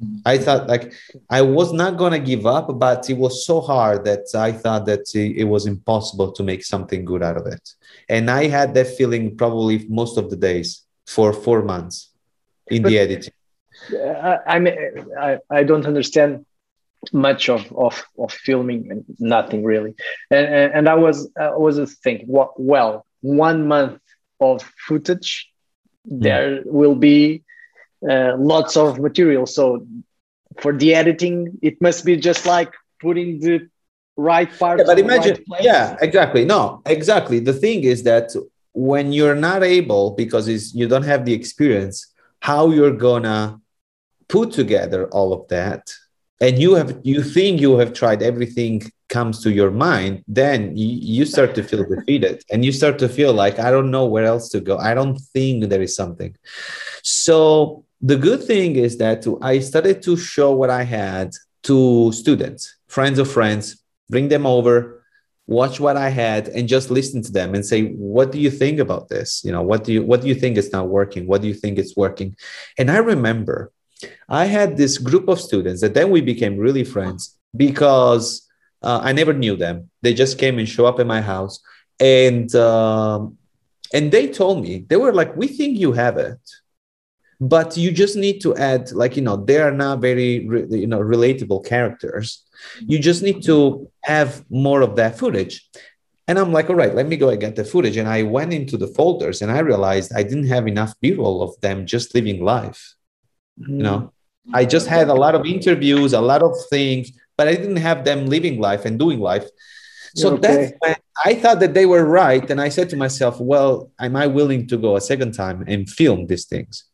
[0.03, 0.17] Mm-hmm.
[0.25, 0.93] I thought like
[1.29, 5.05] I was not gonna give up, but it was so hard that I thought that
[5.15, 7.69] it was impossible to make something good out of it.
[8.09, 12.11] And I had that feeling probably most of the days for four months
[12.67, 13.33] in but, the editing.
[13.91, 14.75] I, I mean,
[15.19, 16.45] I, I don't understand
[17.13, 19.95] much of, of, of filming and nothing really.
[20.31, 23.99] And, and, and I was I was thinking, well, well, one month
[24.39, 25.49] of footage,
[26.09, 26.21] mm.
[26.21, 27.43] there will be
[28.09, 29.45] uh, lots of material.
[29.45, 29.85] So
[30.57, 33.69] for the editing, it must be just like putting the
[34.17, 34.79] right part.
[34.79, 36.45] Yeah, but imagine, right yeah, exactly.
[36.45, 37.39] No, exactly.
[37.39, 38.31] The thing is that
[38.73, 43.59] when you're not able because you don't have the experience, how you're gonna
[44.27, 45.93] put together all of that,
[46.41, 50.87] and you have you think you have tried everything comes to your mind, then you,
[50.87, 54.25] you start to feel defeated and you start to feel like I don't know where
[54.25, 54.77] else to go.
[54.77, 56.35] I don't think there is something.
[57.03, 61.31] So the good thing is that I started to show what I had
[61.63, 65.03] to students, friends of friends, bring them over,
[65.47, 68.79] watch what I had, and just listen to them and say, "What do you think
[68.79, 69.43] about this?
[69.43, 71.27] You know, what do you what do you think is not working?
[71.27, 72.35] What do you think is working?"
[72.77, 73.71] And I remember
[74.29, 78.47] I had this group of students that then we became really friends because
[78.81, 79.89] uh, I never knew them.
[80.01, 81.59] They just came and show up at my house,
[81.99, 83.37] and um,
[83.93, 86.39] and they told me they were like, "We think you have it."
[87.39, 90.99] but you just need to add like you know they are not very you know
[90.99, 92.43] relatable characters
[92.79, 95.69] you just need to have more of that footage
[96.27, 98.53] and i'm like all right let me go and get the footage and i went
[98.53, 102.43] into the folders and i realized i didn't have enough b-roll of them just living
[102.43, 102.94] life.
[103.59, 103.77] Mm-hmm.
[103.77, 104.11] you know
[104.53, 108.05] i just had a lot of interviews a lot of things but I didn't have
[108.05, 109.45] them living life and doing life.
[110.15, 110.41] So Okay.
[110.41, 112.49] that's when I thought that they were right.
[112.49, 115.89] And I said to myself, well, am I willing to go a second time and
[115.89, 116.85] film these things?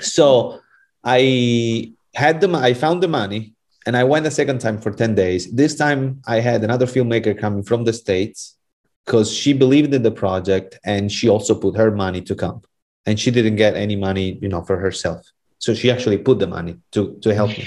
[0.00, 0.60] So
[1.02, 3.54] I had the, I found the money
[3.86, 5.50] and I went a second time for 10 days.
[5.52, 8.56] This time I had another filmmaker coming from the States
[9.06, 12.60] because she believed in the project and she also put her money to come
[13.06, 15.22] and she didn't get any money, you know, for herself.
[15.66, 17.66] So she actually put the money to, to help me.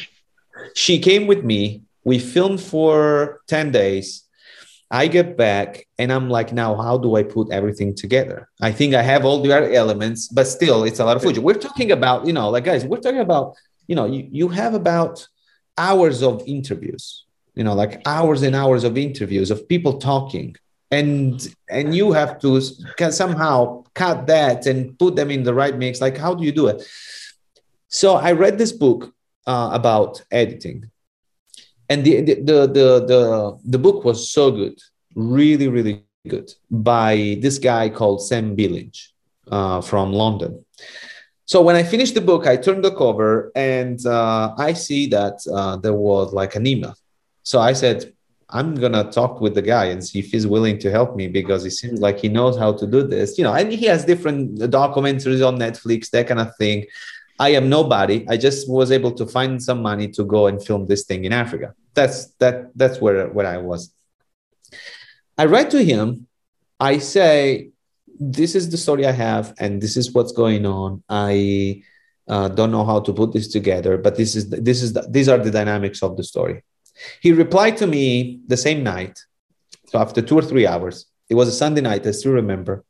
[0.73, 1.81] She came with me.
[2.05, 4.23] We filmed for 10 days.
[4.89, 8.47] I get back and I'm like, now how do I put everything together?
[8.61, 11.39] I think I have all the other elements, but still it's a lot of footage.
[11.39, 14.75] We're talking about, you know, like guys, we're talking about, you know, you, you have
[14.75, 15.27] about
[15.77, 20.55] hours of interviews, you know, like hours and hours of interviews of people talking.
[20.89, 22.61] And and you have to
[23.11, 25.99] somehow cut that and put them in the right mix.
[25.99, 26.81] Like, how do you do it?
[27.89, 29.13] So I read this book
[29.47, 30.89] uh, about editing,
[31.89, 34.79] and the, the the the the the book was so good,
[35.15, 39.09] really really good, by this guy called Sam Billinge
[39.51, 40.63] uh, from London.
[41.45, 45.39] So when I finished the book, I turned the cover and uh, I see that
[45.51, 46.93] uh, there was like an email.
[47.41, 48.13] So I said,
[48.51, 51.65] I'm gonna talk with the guy and see if he's willing to help me because
[51.65, 53.53] it seems like he knows how to do this, you know.
[53.55, 56.85] And he has different documentaries on Netflix, that kind of thing.
[57.39, 58.25] I am nobody.
[58.27, 61.31] I just was able to find some money to go and film this thing in
[61.31, 61.73] Africa.
[61.93, 62.71] That's that.
[62.75, 63.93] That's where where I was.
[65.37, 66.27] I write to him.
[66.79, 67.71] I say,
[68.19, 71.01] "This is the story I have, and this is what's going on.
[71.09, 71.83] I
[72.27, 75.29] uh, don't know how to put this together, but this is this is the, these
[75.29, 76.63] are the dynamics of the story."
[77.21, 79.17] He replied to me the same night.
[79.87, 82.05] So after two or three hours, it was a Sunday night.
[82.05, 82.83] I still remember,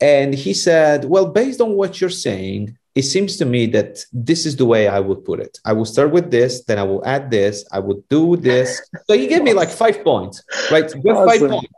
[0.00, 4.44] and he said, "Well, based on what you're saying." It seems to me that this
[4.44, 5.54] is the way I would put it.
[5.64, 8.68] I will start with this, then I will add this, I will do this.
[9.06, 10.82] So he gave me like five points, right?
[10.82, 11.72] Just five points.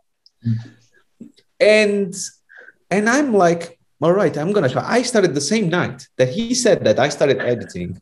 [1.61, 2.15] And
[2.91, 4.85] and I'm like, all right, I'm gonna try.
[4.99, 8.01] I started the same night that he said that I started editing.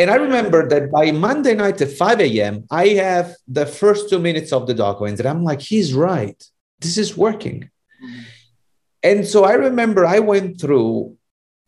[0.00, 4.18] And I remember that by Monday night at 5 a.m., I have the first two
[4.18, 6.40] minutes of the document, and I'm like, he's right.
[6.80, 7.70] This is working.
[8.02, 8.22] Mm-hmm.
[9.04, 11.16] And so I remember I went through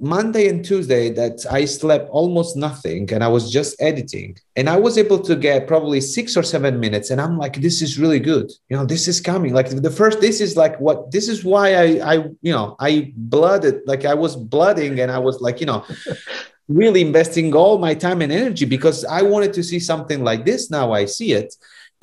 [0.01, 4.37] Monday and Tuesday that I slept almost nothing and I was just editing.
[4.57, 7.11] And I was able to get probably six or seven minutes.
[7.11, 8.51] And I'm like, this is really good.
[8.69, 9.55] You know, this is coming.
[9.55, 13.13] Like the first, this is like what this is why I I you know I
[13.17, 15.85] blooded, like I was blooding and I was like, you know,
[16.69, 20.71] really investing all my time and energy because I wanted to see something like this.
[20.71, 21.55] Now I see it.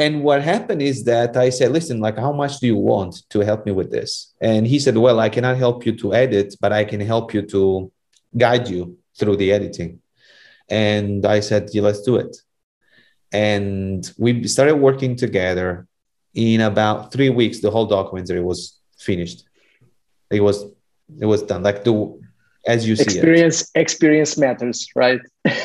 [0.02, 3.40] And what happened is that I said, listen, like, how much do you want to
[3.42, 4.34] help me with this?
[4.42, 7.44] And he said, well, I cannot help you to edit, but I can help you
[7.54, 7.92] to
[8.36, 10.00] guide you through the editing.
[10.70, 12.36] And I said, yeah, let's do it.
[13.32, 15.88] And we started working together.
[16.34, 19.44] In about three weeks, the whole documentary was finished.
[20.32, 20.64] It was,
[21.20, 21.62] it was done.
[21.62, 21.94] Like the,
[22.66, 23.08] as you see it.
[23.08, 25.20] experience experience matters, right?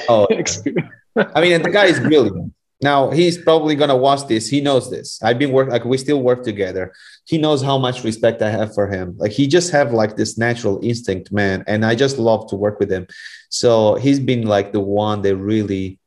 [0.08, 0.90] Oh, Experience.
[1.16, 2.52] I mean, and the guy is brilliant.
[2.82, 4.48] Now he's probably gonna watch this.
[4.48, 5.22] He knows this.
[5.22, 6.92] I've been working like we still work together.
[7.24, 9.14] He knows how much respect I have for him.
[9.16, 12.78] Like he just have like this natural instinct, man, and I just love to work
[12.78, 13.06] with him.
[13.48, 15.98] So he's been like the one that really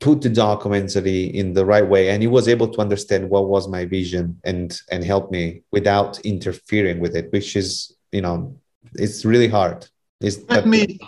[0.00, 3.66] put the documentary in the right way, and he was able to understand what was
[3.66, 8.56] my vision and and help me without interfering with it, which is you know
[8.94, 9.88] it's really hard.
[10.20, 11.00] It's Let me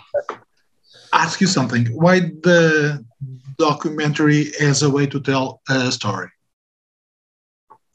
[1.13, 1.85] ask you something.
[1.87, 3.05] Why the
[3.69, 6.29] documentary as a way to tell a story?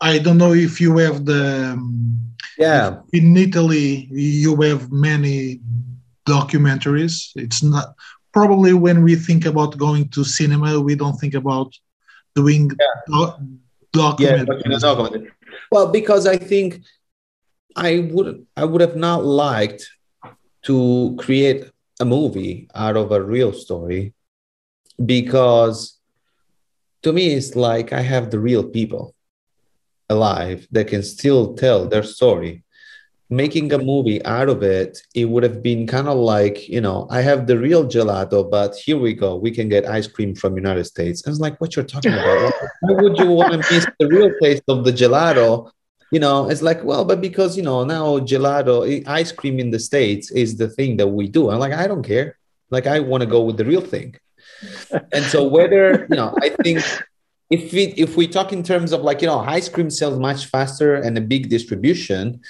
[0.01, 1.73] I don't know if you have the.
[1.73, 1.83] um,
[2.59, 3.01] yeah.
[3.13, 5.61] In Italy, you have many
[6.27, 7.15] documentaries.
[7.45, 7.87] It's not
[8.33, 11.69] probably when we think about going to cinema, we don't think about
[12.35, 12.69] doing
[13.09, 13.39] doc-
[14.19, 14.81] Yeah, documentaries.
[14.81, 15.31] documentary.
[15.73, 16.69] Well, because I think
[17.89, 18.29] I would
[18.61, 19.83] I would have not liked
[20.69, 20.77] to
[21.25, 21.61] create
[22.01, 24.13] a movie out of a real story
[25.05, 25.99] because
[27.03, 29.15] to me it's like I have the real people
[30.09, 32.63] alive that can still tell their story.
[33.29, 37.09] Making a movie out of it, it would have been kind of like, you know,
[37.11, 39.35] I have the real gelato, but here we go.
[39.35, 41.25] We can get ice cream from United States.
[41.25, 42.53] And it's like, what you're talking about?
[42.83, 45.73] Why would you want to miss the real taste of the gelato?
[46.13, 49.81] You know, it's like, well, but because, you know, now gelato, ice cream in the
[49.81, 51.51] States is the thing that we do.
[51.51, 52.39] I'm like, I don't care.
[52.71, 54.15] Like, I want to go with the real thing.
[55.13, 56.83] And so, whether, you know, I think
[57.51, 60.47] if we if we talk in terms of like you know ice cream sells much
[60.47, 62.41] faster and a big distribution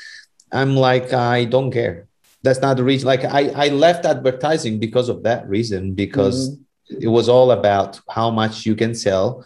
[0.52, 2.06] i'm like i don't care.
[2.42, 3.06] That's not the reason.
[3.06, 7.02] Like i i left advertising because of that reason because mm-hmm.
[7.02, 9.44] it was all about how much you can sell.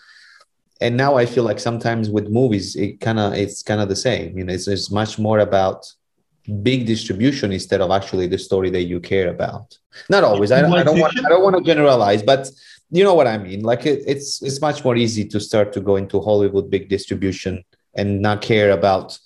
[0.82, 3.96] And now I feel like sometimes with movies, it kind of it's kind of the
[3.96, 4.36] same.
[4.36, 5.90] You know, it's, it's much more about
[6.62, 9.78] big distribution instead of actually the story that you care about.
[10.08, 10.50] Not always.
[10.50, 12.50] I, I don't want I don't want to generalize, but
[12.90, 13.62] you know what I mean.
[13.62, 17.64] Like it, it's it's much more easy to start to go into Hollywood big distribution
[17.94, 19.18] and not care about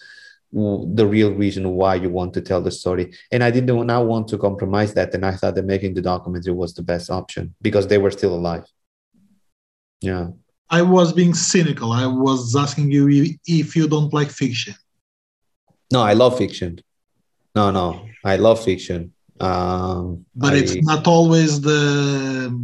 [0.54, 3.12] the real reason why you want to tell the story.
[3.32, 5.12] And I did not want to compromise that.
[5.12, 8.34] And I thought that making the documentary was the best option because they were still
[8.34, 8.64] alive.
[10.00, 10.28] Yeah.
[10.70, 11.90] I was being cynical.
[11.90, 14.74] I was asking you if you don't like fiction.
[15.92, 16.78] No, I love fiction.
[17.54, 19.12] No, no, I love fiction.
[19.40, 22.60] Um, but I, it's not always the.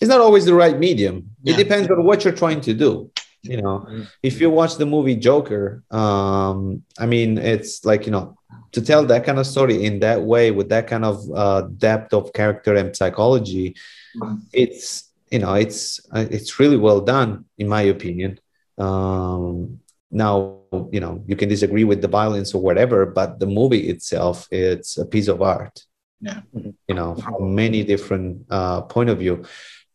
[0.00, 1.30] It's not always the right medium.
[1.42, 1.54] Yeah.
[1.54, 3.10] It depends on what you're trying to do.
[3.42, 8.36] You know, if you watch the movie Joker, um, I mean, it's like you know,
[8.72, 12.14] to tell that kind of story in that way with that kind of uh, depth
[12.14, 13.74] of character and psychology,
[14.16, 14.36] mm-hmm.
[14.52, 18.38] it's you know it's uh, it's really well done in my opinion
[18.78, 19.80] um,
[20.12, 20.58] now
[20.90, 24.98] you know you can disagree with the violence or whatever but the movie itself it's
[24.98, 25.84] a piece of art.
[26.20, 26.42] Yeah.
[26.52, 29.44] You know from many different uh, point of view.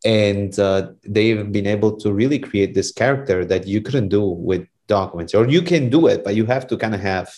[0.06, 4.68] And uh, they've been able to really create this character that you couldn't do with
[4.88, 5.34] documents.
[5.34, 7.34] Or you can do it but you have to kind of have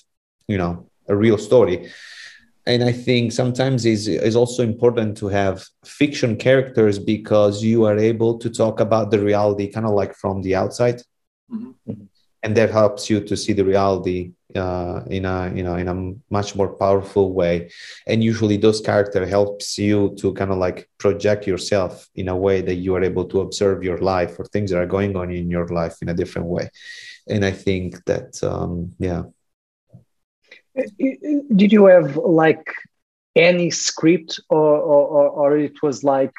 [0.48, 1.92] you know a real story.
[2.66, 7.98] And I think sometimes is is also important to have fiction characters because you are
[7.98, 11.02] able to talk about the reality kind of like from the outside,
[11.52, 11.94] mm-hmm.
[12.44, 16.14] And that helps you to see the reality uh, in a you know in a
[16.30, 17.70] much more powerful way.
[18.08, 22.62] And usually those character helps you to kind of like project yourself in a way
[22.62, 25.50] that you are able to observe your life or things that are going on in
[25.50, 26.70] your life in a different way.
[27.28, 29.24] And I think that um, yeah
[31.56, 32.72] did you have like
[33.36, 36.34] any script or or, or it was like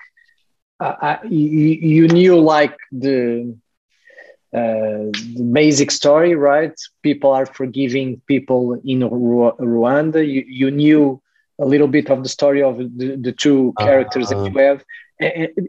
[0.81, 1.49] uh, uh you,
[1.95, 3.57] you, knew like uh, the
[5.53, 11.23] basic story right people are forgiving people in Ru- rwanda you, you knew
[11.61, 13.87] a little bit of the story of the, the two uh-huh.
[13.87, 14.85] characters uh, that you have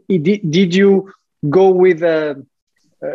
[0.08, 1.12] did, did you
[1.48, 2.44] go with a,
[3.02, 3.08] a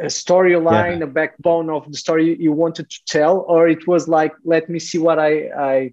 [0.00, 1.04] a storyline, yeah.
[1.04, 4.78] a backbone of the story you wanted to tell, or it was like, let me
[4.78, 5.92] see what I I,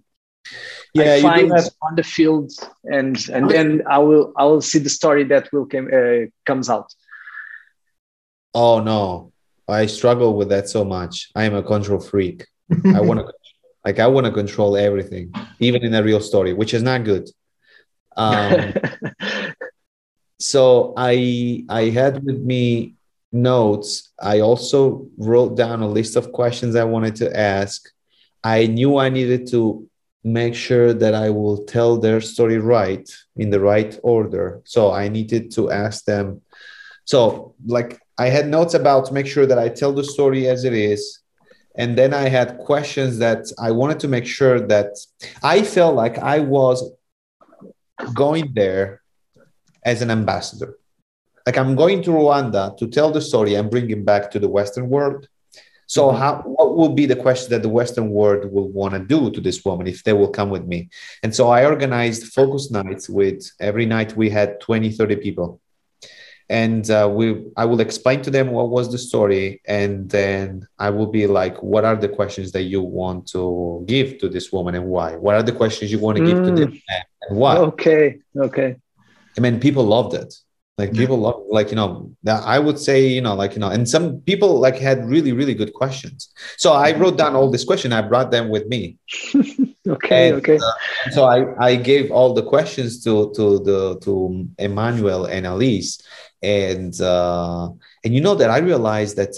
[0.94, 1.70] yeah, I find have...
[1.84, 2.52] on the field,
[2.86, 6.70] and and then I will I will see the story that will come uh, comes
[6.70, 6.94] out.
[8.54, 9.32] Oh no,
[9.68, 11.30] I struggle with that so much.
[11.36, 12.46] I am a control freak.
[12.72, 13.34] I want to
[13.86, 17.30] like I want to control everything, even in a real story, which is not good.
[18.18, 18.74] Um,
[20.40, 22.96] so I I had with me
[23.32, 27.90] notes, I also wrote down a list of questions I wanted to ask.
[28.44, 29.88] I knew I needed to
[30.24, 34.62] make sure that I will tell their story right in the right order.
[34.66, 36.42] So I needed to ask them.
[37.06, 40.64] So, like, I had notes about to make sure that I tell the story as
[40.70, 41.02] it is.
[41.76, 44.92] And then I had questions that I wanted to make sure that
[45.42, 46.78] I felt like I was
[48.14, 49.02] going there
[49.92, 50.72] as an ambassador
[51.46, 54.50] like I'm going to Rwanda to tell the story and bring him back to the
[54.50, 55.28] Western world.
[55.88, 56.18] So mm-hmm.
[56.18, 59.42] how what will be the question that the Western world will want to do to
[59.42, 60.90] this woman if they will come with me?
[61.24, 65.60] And so I organized focus nights with every night we had 20, 30 people.
[66.52, 67.26] And uh, we
[67.56, 71.56] I will explain to them what was the story, and then I will be like,
[71.64, 75.16] what are the questions that you want to give to this woman and why?
[75.16, 76.48] What are the questions you want to give mm.
[76.48, 76.72] to them
[77.22, 77.56] and why?
[77.58, 78.76] Okay, okay.
[79.38, 80.34] I mean, people loved it
[80.82, 83.70] like people love like you know that i would say you know like you know
[83.70, 87.64] and some people like had really really good questions so i wrote down all this
[87.64, 88.98] question i brought them with me
[89.88, 94.48] okay and, okay uh, so i i gave all the questions to to the to
[94.58, 96.02] emmanuel and alice
[96.42, 97.70] and uh
[98.04, 99.36] and you know that i realized that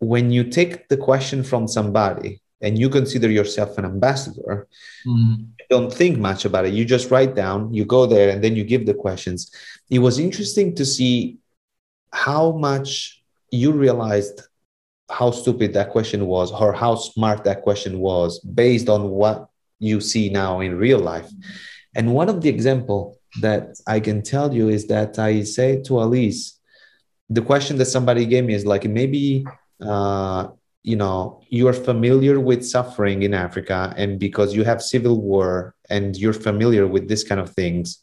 [0.00, 4.66] when you take the question from somebody and you consider yourself an ambassador
[5.06, 5.44] mm-hmm.
[5.68, 6.74] don't think much about it.
[6.74, 9.50] You just write down you go there and then you give the questions.
[9.88, 11.38] It was interesting to see
[12.12, 14.42] how much you realized
[15.10, 19.48] how stupid that question was or how smart that question was based on what
[19.78, 21.28] you see now in real life.
[21.94, 26.00] And one of the example that i can tell you is that i say to
[26.00, 26.58] alice
[27.28, 29.46] the question that somebody gave me is like maybe
[29.80, 30.48] uh,
[30.82, 36.16] you know you're familiar with suffering in africa and because you have civil war and
[36.16, 37.98] you're familiar with this kind of things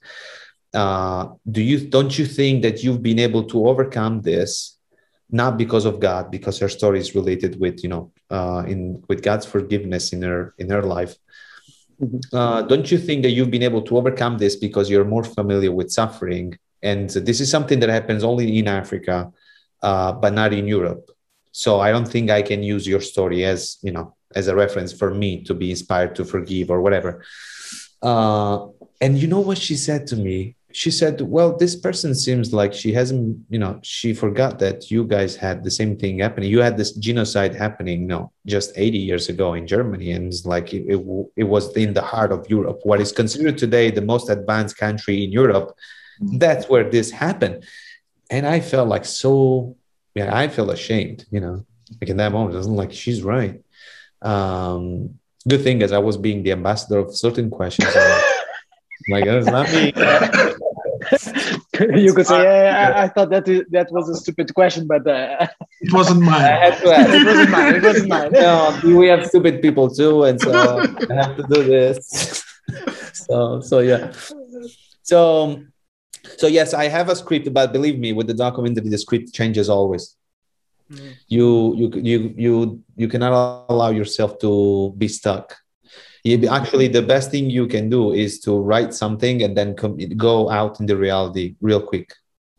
[0.74, 4.78] uh, do you don't you think that you've been able to overcome this
[5.30, 9.22] not because of god because her story is related with you know uh, in with
[9.22, 11.16] god's forgiveness in her in her life.
[12.34, 15.72] Uh, don't you think that you've been able to overcome this because you're more familiar
[15.72, 19.32] with suffering and this is something that happens only in africa
[19.84, 21.12] uh, but not in Europe.
[21.52, 24.92] So I don't think I can use your story as you know as a reference
[24.92, 27.24] for me to be inspired to forgive or whatever.
[28.02, 28.68] Uh,
[29.02, 30.56] and you know what she said to me?
[30.74, 35.06] She said, "Well, this person seems like she hasn't, you know, she forgot that you
[35.06, 36.50] guys had the same thing happening.
[36.50, 40.74] You had this genocide happening, no, just 80 years ago in Germany, and it's like
[40.74, 41.00] it, it,
[41.38, 45.24] it was in the heart of Europe, what is considered today the most advanced country
[45.24, 45.76] in Europe.
[46.20, 47.64] That's where this happened."
[48.30, 49.78] And I felt like so,
[50.16, 51.66] yeah, I felt ashamed, you know,
[52.02, 52.56] like in that moment.
[52.56, 53.62] I was like, she's right.
[54.22, 57.94] Um, good thing is I was being the ambassador of certain questions.
[59.10, 59.94] like that's not me.
[62.04, 65.48] you could say, yeah, I, I, thought that that was a stupid question, but uh,
[65.82, 66.42] it wasn't mine.
[66.42, 67.10] I had to ask.
[67.10, 67.76] it wasn't mine.
[67.76, 68.32] It wasn't mine.
[68.32, 72.44] no, we have stupid people too, and so I have to do this.
[73.14, 74.12] so, so yeah.
[75.04, 75.64] So,
[76.38, 79.70] so yes, I have a script, but believe me, with the documentary, the script changes
[79.70, 80.16] always.
[80.92, 81.14] Mm.
[81.28, 85.58] You, you, you, you, you cannot allow yourself to be stuck
[86.50, 90.50] actually the best thing you can do is to write something and then com- go
[90.50, 92.14] out in the reality real quick.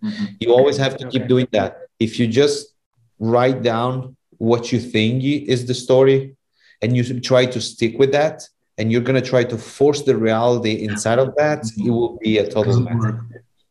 [0.04, 0.26] Mm-hmm.
[0.38, 1.70] you always have to keep doing that.
[1.98, 2.74] If you just
[3.18, 6.36] write down what you think is the story
[6.82, 8.48] and you try to stick with that
[8.78, 12.38] and you're going to try to force the reality inside of that it will be
[12.38, 13.14] a total mess.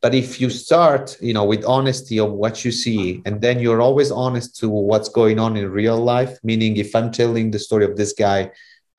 [0.02, 3.82] but if you start you know with honesty of what you see and then you're
[3.82, 7.86] always honest to what's going on in real life meaning if i'm telling the story
[7.86, 8.52] of this guy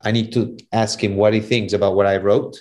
[0.03, 2.61] I need to ask him what he thinks about what I wrote.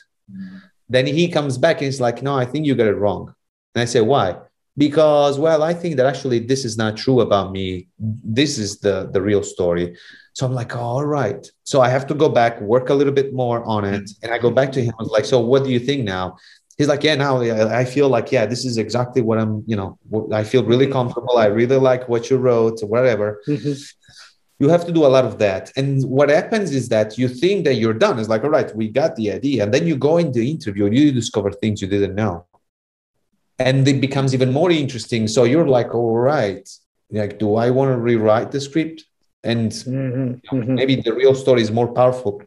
[0.89, 3.33] Then he comes back and he's like, No, I think you got it wrong.
[3.75, 4.37] And I say, Why?
[4.77, 7.87] Because, well, I think that actually this is not true about me.
[7.97, 9.97] This is the, the real story.
[10.33, 11.49] So I'm like, all right.
[11.63, 14.07] So I have to go back, work a little bit more on it.
[14.21, 14.93] And I go back to him.
[14.99, 16.37] I was like, so what do you think now?
[16.77, 19.97] He's like, yeah, now I feel like, yeah, this is exactly what I'm, you know,
[20.31, 21.39] I feel really comfortable.
[21.39, 23.41] I really like what you wrote, whatever.
[23.47, 23.96] Mm-hmm
[24.59, 25.71] you have to do a lot of that.
[25.75, 28.19] And what happens is that you think that you're done.
[28.19, 29.63] It's like all right we got the idea.
[29.63, 32.45] And then you go in the interview and you discover things you didn't know.
[33.59, 35.27] And it becomes even more interesting.
[35.27, 36.67] So you're like all right
[37.09, 39.05] like do i want to rewrite the script?
[39.43, 40.55] And mm-hmm.
[40.55, 42.41] You know, maybe the real story is more powerful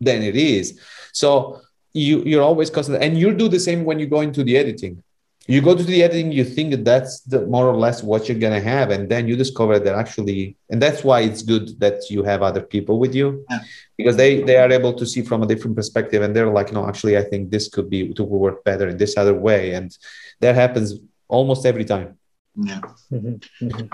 [0.00, 0.78] than it is.
[1.12, 1.62] So
[1.94, 5.02] you you're always constant and you do the same when you go into the editing
[5.46, 8.38] you go to the editing you think that that's the more or less what you're
[8.38, 12.10] going to have and then you discover that actually and that's why it's good that
[12.10, 13.60] you have other people with you yeah.
[13.96, 16.86] because they they are able to see from a different perspective and they're like no
[16.88, 19.96] actually i think this could be to work better in this other way and
[20.40, 20.94] that happens
[21.28, 22.16] almost every time
[22.54, 22.80] yeah
[23.10, 23.66] mm-hmm.
[23.66, 23.86] Mm-hmm.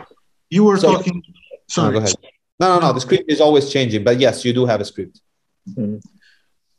[0.50, 1.22] you were so, talking
[1.68, 2.14] sorry no, go ahead.
[2.60, 5.20] no no no the script is always changing but yes you do have a script
[5.68, 5.96] mm-hmm.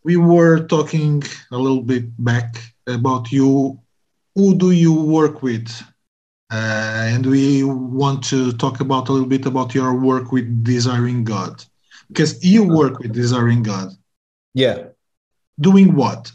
[0.04, 2.56] we were talking a little bit back
[2.88, 3.80] about you
[4.40, 5.70] who do you work with?
[6.50, 11.26] Uh, and we want to talk about a little bit about your work with Desiring
[11.26, 11.62] God,
[12.08, 13.90] because you work with Desiring God.
[14.54, 14.78] Yeah.
[15.60, 16.32] Doing what?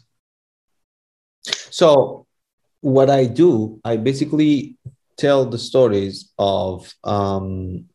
[1.71, 2.27] So,
[2.83, 4.77] what I do, I basically
[5.17, 7.87] tell the stories of um,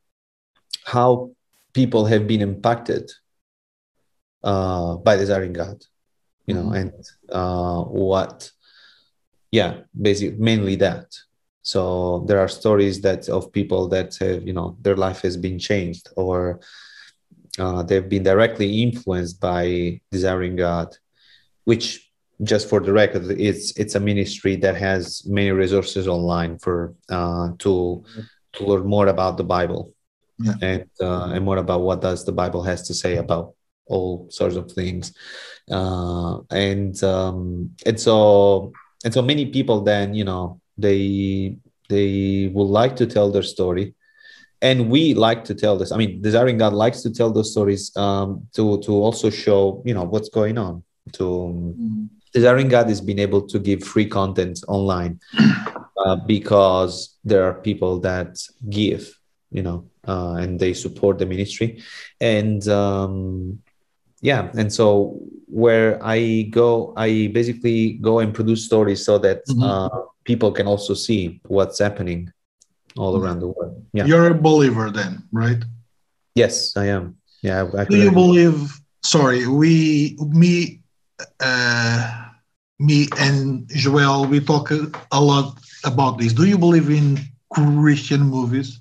[0.86, 1.32] how
[1.74, 3.12] people have been impacted
[4.44, 5.86] uh, by desiring God,
[6.48, 6.82] you know, mm-hmm.
[6.82, 6.94] and
[7.30, 8.52] uh, what
[9.52, 11.06] yeah basically mainly that
[11.62, 15.60] so there are stories that of people that have you know their life has been
[15.60, 16.60] changed or
[17.58, 20.96] uh, they've been directly influenced by desiring god
[21.66, 22.10] which
[22.44, 27.50] just for the record it's it's a ministry that has many resources online for uh,
[27.60, 28.04] to
[28.54, 29.94] to learn more about the bible
[30.40, 30.54] yeah.
[30.62, 33.54] and uh, and more about what does the bible has to say about
[33.88, 35.14] all sorts of things
[35.72, 38.72] uh, and um, and so
[39.04, 41.58] and so many people then you know they
[41.90, 43.96] they would like to tell their story.
[44.62, 47.96] And we like to tell this i mean desiring god likes to tell those stories
[47.96, 50.84] um, to to also show you know what's going on.
[51.14, 52.06] To mm-hmm.
[52.34, 55.20] desiring god has been able to give free content online
[56.04, 58.38] uh, because there are people that
[58.70, 59.18] give
[59.50, 61.82] you know uh, and they support the ministry.
[62.20, 63.60] And um,
[64.22, 65.18] yeah and so
[65.48, 69.64] where i go i basically go and produce stories so that mm-hmm.
[69.64, 69.90] uh,
[70.24, 72.32] people can also see what's happening
[72.98, 73.26] all mm-hmm.
[73.26, 73.86] around the world.
[73.94, 74.06] Yeah.
[74.06, 75.62] You're a believer then right?
[76.36, 77.18] Yes i am.
[77.42, 78.58] Yeah I, do you believe
[79.04, 80.82] sorry we me
[81.40, 82.26] uh,
[82.80, 84.72] me and joel we talk
[85.12, 86.34] a lot about this.
[86.34, 88.80] Do you believe in christian movies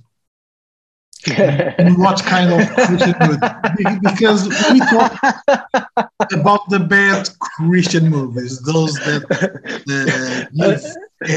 [1.97, 3.99] what kind of Christian movie?
[4.03, 5.13] Because we talk
[6.33, 9.25] about the bad Christian movies, those that
[10.61, 11.35] uh,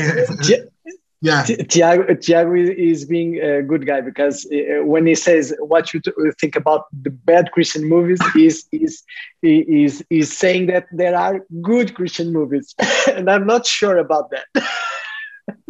[1.24, 1.44] Yeah.
[1.44, 6.02] Tiago, Tiago is being a good guy because uh, when he says what you
[6.40, 9.04] think about the bad Christian movies, is is
[9.44, 12.74] is is saying that there are good Christian movies,
[13.08, 14.48] and I'm not sure about that.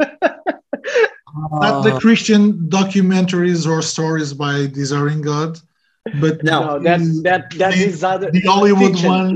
[1.34, 5.58] Not the Christian documentaries or stories by Desiring God,
[6.20, 6.76] but No.
[6.78, 9.08] no, that that that the, is other the Hollywood fiction.
[9.08, 9.32] ones.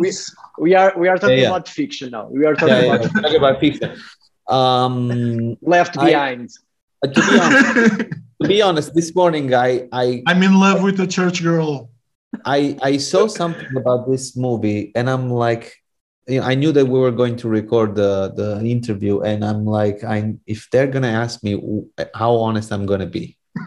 [0.59, 1.49] We, we are we are talking Yeah, yeah.
[1.55, 2.29] about fiction now.
[2.31, 3.23] We are talking Yeah, yeah, about yeah.
[3.23, 3.89] Talk about fiction.
[4.49, 6.51] Um, left I- behind.
[7.05, 8.11] to be honest,
[8.43, 11.91] to be honest, this morning I I I'm in love with a church girl.
[12.45, 15.77] I I saw something about this movie, and I'm like,
[16.29, 19.65] you know, I knew that we were going to record the the interview, and I'm
[19.65, 21.53] like, I if they're gonna ask me
[22.15, 23.37] how honest I'm gonna be,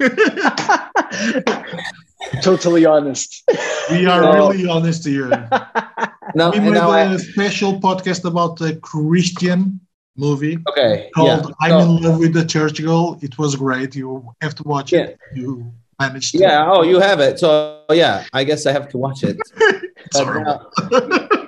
[2.41, 3.43] totally honest.
[3.91, 4.31] We are No.
[4.49, 5.29] really honest here.
[6.35, 9.79] now, we made now I, a special podcast about a Christian
[10.17, 13.17] movie okay, called yeah, I'm so- in Love with the Church Girl.
[13.21, 13.95] It was great.
[13.95, 15.01] You have to watch Yeah.
[15.01, 15.17] it.
[15.33, 16.39] You managed to.
[16.39, 16.69] yeah.
[16.71, 17.39] Oh, you have it.
[17.39, 19.37] So yeah, I guess I have to watch it.
[19.39, 20.71] It's But horrible.
[20.91, 21.47] now,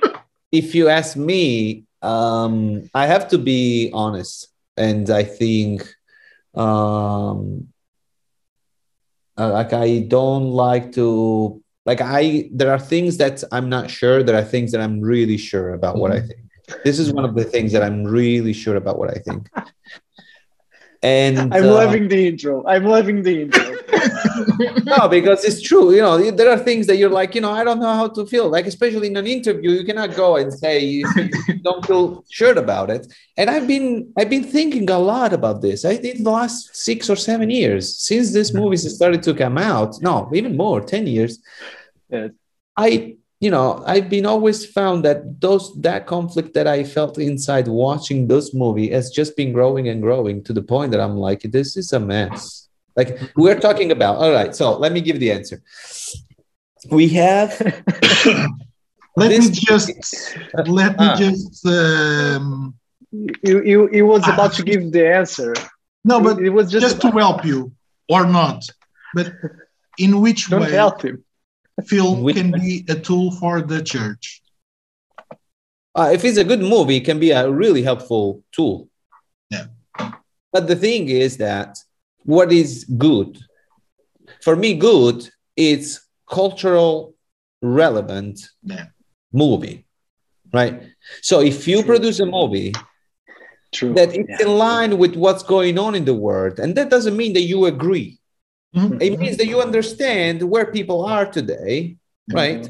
[0.52, 5.84] if you ask me, um, I have to be honest, and I think,
[6.56, 7.68] um,
[9.38, 12.50] uh, like I don't like to like I.
[12.52, 14.24] There are things that I'm not sure.
[14.24, 16.42] There are things that I'm really sure about what I think.
[16.84, 19.50] This is one of the things that I'm really sure about what I think.
[21.04, 22.64] And I'm uh, loving the intro.
[22.68, 23.61] I'm loving the intro.
[24.84, 25.94] No, because it's true.
[25.94, 28.26] You know, there are things that you're like, you know, I don't know how to
[28.26, 28.50] feel.
[28.50, 31.06] Like, especially in an interview, you cannot go and say you,
[31.48, 33.12] you don't feel sure about it.
[33.38, 35.86] And I've been, I've been thinking a lot about this.
[35.86, 40.02] I did the last six or seven years since this movie started to come out.
[40.02, 41.40] No, even more, ten years.
[42.10, 42.32] Yes.
[42.78, 47.68] I, you know, I've been always found that those that conflict that I felt inside
[47.68, 51.42] watching this movie has just been growing and growing to the point that I'm like,
[51.42, 52.61] this is a mess.
[52.96, 54.18] Like we're talking about.
[54.18, 55.62] All right, so let me give the answer.
[56.90, 57.52] We have
[59.18, 59.92] Let me just
[60.80, 61.16] let me Ah.
[61.18, 62.74] just um,
[63.12, 65.54] you, you, he was about to give the answer.
[66.06, 67.72] no, but it was just, just to help you
[68.10, 68.64] or not.
[69.14, 69.34] But
[69.98, 71.24] in which don't way help him.
[71.86, 72.60] film Which can way?
[72.60, 74.42] be a tool for the church?
[75.96, 78.88] uh, if it's a good movie, it can be a really helpful tool.
[79.50, 79.66] Yeah.
[80.54, 81.78] But the thing is that
[82.24, 83.38] what is good?
[84.42, 87.16] For me, good is cultural
[87.62, 88.88] relevant Yeah.
[89.32, 89.86] movie,
[90.54, 90.82] right?
[91.22, 91.86] So if you True.
[91.86, 92.74] produce a movie
[93.72, 93.94] True.
[93.94, 97.34] that it's in line with what's going on in the world, and that doesn't mean
[97.34, 98.20] that you agree.
[98.76, 99.02] Mhm.
[99.02, 101.98] It means that you understand where people are today,
[102.32, 102.70] right?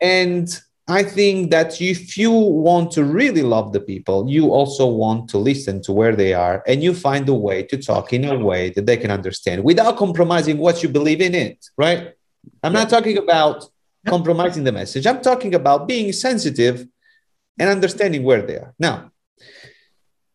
[0.00, 0.48] And
[0.88, 5.38] I think that if you want to really love the people, you also want to
[5.38, 8.70] listen to where they are and you find a way to talk in a way
[8.70, 12.14] that they can understand without compromising what you believe in it, right?
[12.62, 13.64] I'm not talking about
[14.06, 15.08] compromising the message.
[15.08, 16.86] I'm talking about being sensitive
[17.58, 18.72] and understanding where they are.
[18.78, 19.10] Now,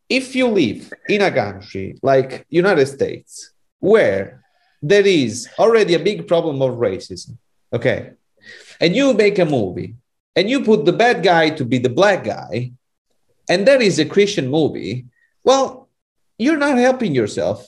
[0.09, 4.43] if you live in a country like United States where
[4.81, 7.37] there is already a big problem of racism,
[7.71, 8.11] okay?
[8.81, 9.95] And you make a movie
[10.35, 12.71] and you put the bad guy to be the black guy,
[13.49, 15.05] and that is a Christian movie,
[15.43, 15.89] well,
[16.37, 17.67] you're not helping yourself.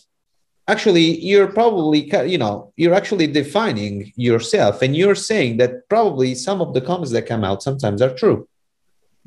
[0.67, 6.61] Actually, you're probably, you know, you're actually defining yourself, and you're saying that probably some
[6.61, 8.47] of the comments that come out sometimes are true,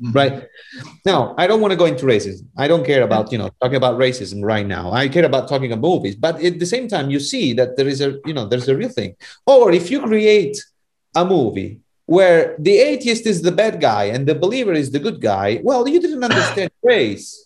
[0.01, 0.15] Mhm.
[0.15, 0.47] right?
[1.05, 2.47] Now, I don't want to go into racism.
[2.57, 4.91] I don't care about, you know, talking about racism right now.
[4.91, 7.87] I care about talking about movies, but at the same time, you see that there
[7.87, 9.15] is a, you know, there's a real thing.
[9.45, 10.57] Or if you create
[11.15, 15.21] a movie where the atheist is the bad guy and the believer is the good
[15.21, 17.45] guy, well, you didn't understand grace.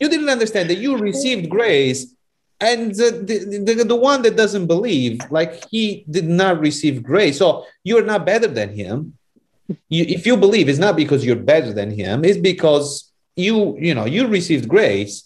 [0.00, 2.14] You didn't understand that you received grace,
[2.60, 7.38] and the, the, the, the one that doesn't believe, like he did not receive grace.
[7.38, 9.18] So you're not better than him.
[9.88, 13.94] You, if you believe, it's not because you're better than him, it's because you, you
[13.94, 15.24] know, you received grace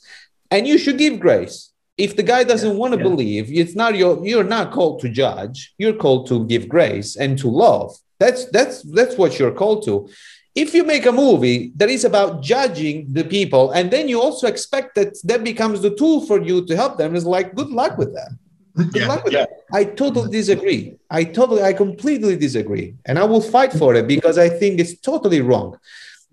[0.51, 1.71] and you should give grace.
[1.99, 3.09] If the guy doesn't want to yeah.
[3.11, 5.75] believe, it's not your you're not called to judge.
[5.79, 7.97] You're called to give grace and to love.
[8.21, 10.09] That's that's that's what you're called to.
[10.55, 14.47] If you make a movie that is about judging the people, and then you also
[14.47, 17.99] expect that that becomes the tool for you to help them, is like good luck
[17.99, 18.31] with that.
[18.75, 19.47] Good Yeah, luck with yeah.
[19.47, 19.51] that.
[19.73, 20.95] I totally disagree.
[21.11, 24.97] I totally, I completely disagree, and I will fight for it because I think it's
[24.99, 25.77] totally wrong.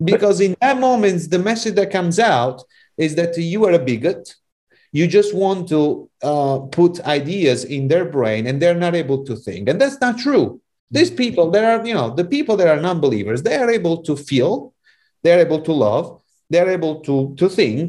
[0.03, 2.63] Because in that moment, the message that comes out
[2.97, 4.35] is that you are a bigot.
[4.97, 9.33] You just want to uh, put ideas in their brain, and they're not able to
[9.45, 10.47] think, and that's not true.
[10.97, 14.13] These people, there are, you know, the people that are non-believers, they are able to
[14.29, 14.73] feel,
[15.21, 16.05] they're able to love,
[16.49, 17.85] they're able to to think,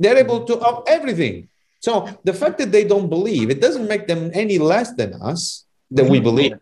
[0.00, 1.48] They're able to of everything.
[1.80, 5.64] So the fact that they don't believe, it doesn't make them any less than us
[5.90, 6.54] that we believe,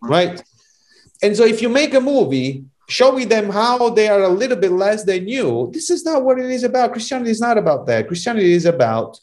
[0.00, 0.42] right?
[1.22, 4.72] And so if you make a movie showing them how they are a little bit
[4.72, 6.92] less than you, this is not what it is about.
[6.92, 8.06] Christianity is not about that.
[8.08, 9.18] Christianity is about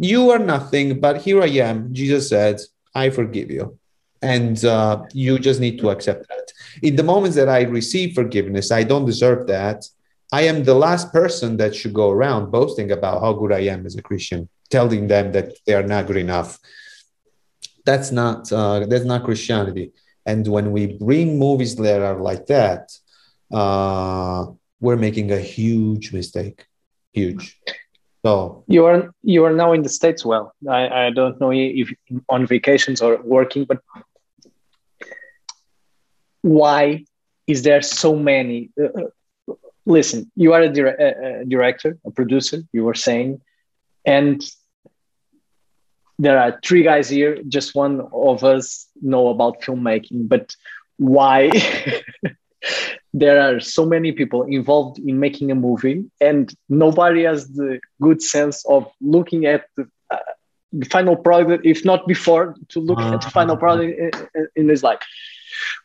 [0.00, 1.92] you are nothing, but here I am.
[1.92, 2.60] Jesus said,
[2.94, 3.78] I forgive you.
[4.22, 6.52] And uh, you just need to accept that.
[6.82, 9.84] In the moments that I receive forgiveness, I don't deserve that.
[10.32, 13.84] I am the last person that should go around boasting about how good I am
[13.84, 16.58] as a Christian, telling them that they are not good enough.
[17.84, 19.92] That's not uh, that's not Christianity.
[20.24, 22.92] And when we bring movies that are like that,
[23.50, 24.46] uh,
[24.80, 26.66] we're making a huge mistake.
[27.12, 27.58] Huge.
[28.24, 30.24] So you are you are now in the states.
[30.24, 31.90] Well, I, I don't know if
[32.28, 33.80] on vacations or working, but
[36.42, 37.04] why
[37.46, 38.70] is there so many?
[38.78, 39.54] Uh, uh
[39.86, 42.58] listen, you are a, dire- a, director, a producer.
[42.72, 43.40] You were saying,
[44.04, 44.42] and
[46.18, 47.42] there are three guys here.
[47.48, 50.54] Just one of us know about filmmaking, but
[50.98, 51.50] why?
[53.12, 58.22] there are so many people involved in making a movie and nobody has the good
[58.22, 60.16] sense of looking at the, uh,
[60.72, 64.48] the final product if not before to look uh, at the final product in, in,
[64.56, 65.00] in his life.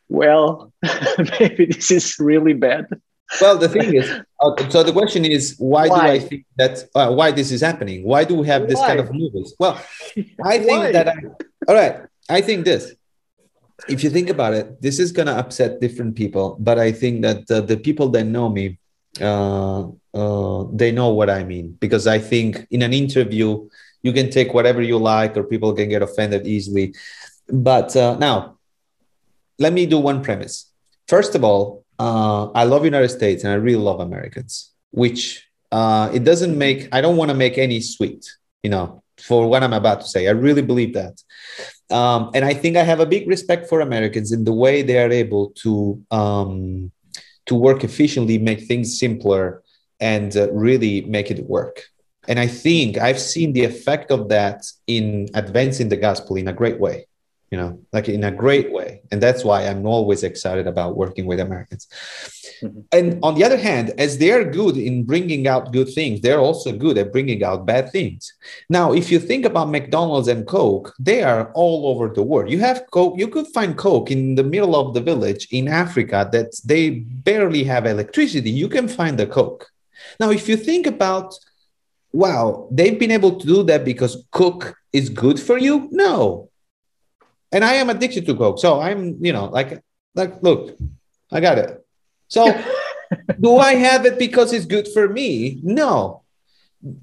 [0.07, 0.71] Well
[1.39, 2.87] maybe this is really bad.
[3.41, 4.07] Well the thing is
[4.39, 5.99] uh, so the question is why, why?
[5.99, 8.03] do i think that uh, why this is happening?
[8.03, 8.87] Why do we have this why?
[8.87, 9.55] kind of movies?
[9.59, 9.81] Well
[10.43, 11.15] i think that I,
[11.67, 12.93] all right i think this
[13.87, 17.21] if you think about it, this is going to upset different people, but I think
[17.21, 18.79] that the people that know me,
[19.21, 23.67] uh, uh, they know what I mean because I think in an interview
[24.01, 26.93] you can take whatever you like, or people can get offended easily.
[27.49, 28.59] But uh, now,
[29.57, 30.71] let me do one premise.
[31.07, 36.11] First of all, uh, I love United States and I really love Americans, which uh,
[36.13, 36.87] it doesn't make.
[36.91, 38.25] I don't want to make any sweet,
[38.61, 40.27] you know, for what I'm about to say.
[40.27, 41.21] I really believe that.
[41.91, 44.97] Um, and I think I have a big respect for Americans in the way they
[44.97, 46.91] are able to um,
[47.45, 49.61] to work efficiently, make things simpler,
[49.99, 51.83] and uh, really make it work.
[52.27, 56.53] And I think I've seen the effect of that in advancing the gospel in a
[56.53, 57.05] great way
[57.51, 59.01] you know, like in a great way.
[59.11, 61.87] And that's why I'm always excited about working with Americans.
[62.61, 62.79] Mm-hmm.
[62.91, 66.71] And on the other hand, as they're good in bringing out good things, they're also
[66.71, 68.33] good at bringing out bad things.
[68.69, 72.49] Now, if you think about McDonald's and Coke, they are all over the world.
[72.49, 76.27] You have Coke, you could find Coke in the middle of the village in Africa
[76.31, 78.49] that they barely have electricity.
[78.49, 79.69] You can find the Coke.
[80.19, 81.35] Now, if you think about
[82.15, 85.89] wow, they've been able to do that because Coke is good for you?
[85.91, 86.49] No,
[87.55, 88.59] and I am addicted to Coke.
[88.59, 89.81] So I'm, you know, like,
[90.13, 90.77] like, look,
[91.31, 91.85] I got it.
[92.27, 92.43] So
[93.39, 95.61] do I have it because it's good for me?
[95.63, 96.23] No.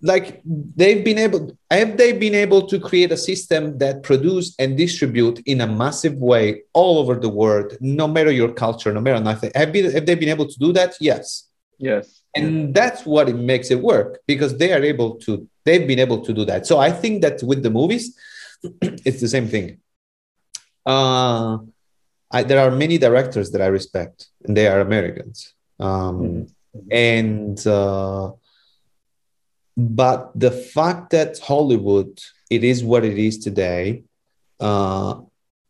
[0.03, 4.77] Like they've been able, have they been able to create a system that produce and
[4.77, 9.21] distribute in a massive way all over the world, no matter your culture, no matter
[9.21, 9.53] nothing?
[9.55, 10.95] Have, been, have they been able to do that?
[11.01, 11.49] Yes.
[11.79, 12.21] Yes.
[12.37, 16.21] And that's what it makes it work because they are able to, they've been able
[16.21, 16.67] to do that.
[16.67, 18.15] So I think that with the movies,
[18.83, 19.79] it's the same thing
[20.87, 21.59] uh,
[22.31, 25.55] I, there are many directors that I respect, and they are Americans.
[25.79, 25.89] Um,
[26.21, 26.89] mm-hmm.
[26.91, 28.33] And uh,
[29.77, 32.19] but the fact that Hollywood
[32.51, 34.05] it is what it is today,
[34.61, 35.21] uh,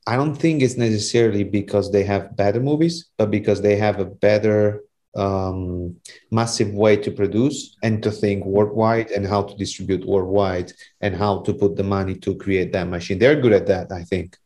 [0.06, 4.04] I don't think it's necessarily because they have better movies, but because they have a
[4.04, 4.82] better
[5.14, 5.96] um,
[6.30, 11.42] massive way to produce and to think worldwide and how to distribute worldwide and how
[11.42, 13.18] to put the money to create that machine.
[13.18, 14.36] They're good at that, I think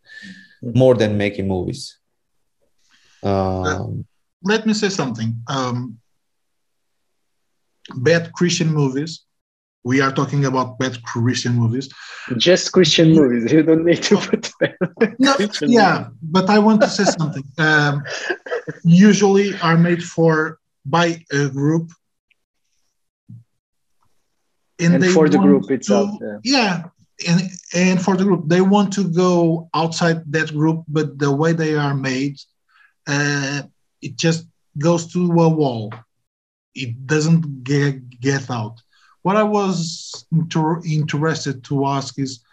[0.62, 1.98] more than making movies.
[3.22, 4.04] Um,
[4.42, 5.36] Let me say something.
[5.48, 5.98] Um,
[7.94, 9.22] bad Christian movies.
[9.84, 11.88] We are talking about bad Christian movies.
[12.36, 13.52] Just Christian movies.
[13.52, 14.50] You don't need to put.
[15.18, 17.44] no, yeah, but I want to say something.
[17.58, 18.02] Um,
[18.82, 21.90] usually are made for by a group
[24.78, 26.58] and, and for the group itself to, yeah.
[26.58, 26.82] yeah
[27.28, 31.52] and and for the group they want to go outside that group but the way
[31.52, 32.36] they are made
[33.06, 33.62] uh,
[34.02, 34.46] it just
[34.78, 35.92] goes to a wall.
[36.74, 38.80] It doesn't get, get out.
[39.22, 42.44] What i was inter- interested to ask is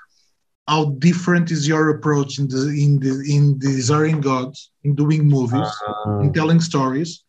[0.68, 5.70] how different is your approach in the in the in desiring god in doing movies
[5.88, 7.26] uh, in telling stories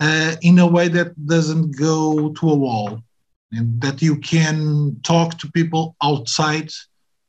[0.00, 3.00] uh, in a way that doesn't go to a wall
[3.52, 6.70] and that you can talk to people outside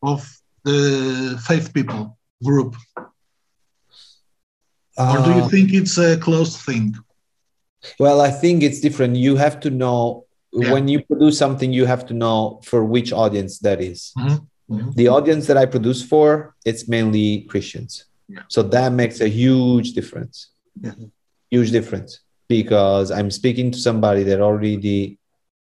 [0.02, 0.20] of
[0.64, 2.76] the faith people group?
[4.98, 6.96] Uh, or do you uh, think it's a closed thing?
[8.00, 9.16] Well, I think it's different.
[9.16, 10.72] You have to know Yeah.
[10.72, 14.14] when you produce something, you have to know for which audience that is.
[14.18, 14.48] Mhm.
[14.70, 14.96] Mhm.
[14.96, 18.06] The audience that I produce for, it's mainly Christians.
[18.30, 18.44] Yeah.
[18.50, 20.36] So that makes a huge difference.
[20.80, 20.94] Yeah.
[21.50, 25.18] Huge difference because I'm speaking to somebody that already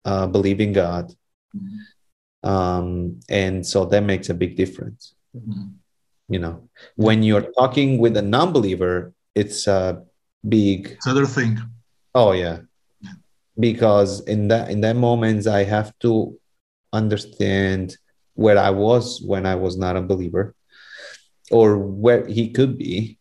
[0.05, 1.15] uh, believe in God.
[1.57, 2.49] Mhm.
[2.49, 5.15] Um, and so that makes a big difference.
[5.37, 5.75] Mhm.
[6.29, 10.03] You know, when you're talking with a non-believer, it's a
[10.49, 11.59] big It's other thing.
[12.15, 12.61] Oh yeah.
[13.59, 16.39] Because in that in that moments I have to
[16.93, 17.97] understand
[18.35, 20.55] where I was when I was not a believer
[21.51, 23.19] or where he could be.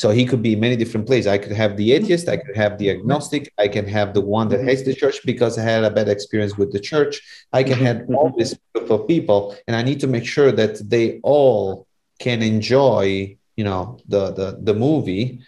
[0.00, 1.26] So he could be many different places.
[1.26, 2.04] I could have the mm-hmm.
[2.04, 3.00] atheist, I could have the mm-hmm.
[3.00, 4.68] agnostic, I can have the one that mm-hmm.
[4.68, 7.14] hates the church because I had a bad experience with the church.
[7.52, 10.74] I can have all this group of people, and I need to make sure that
[10.88, 11.86] they all
[12.18, 15.40] can enjoy, you know, the the, the movie.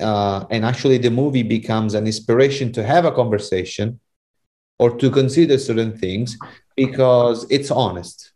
[0.00, 4.00] Uh, and actually the movie becomes an inspiration to have a conversation
[4.78, 6.38] or to consider certain things
[6.74, 8.32] because it's honest.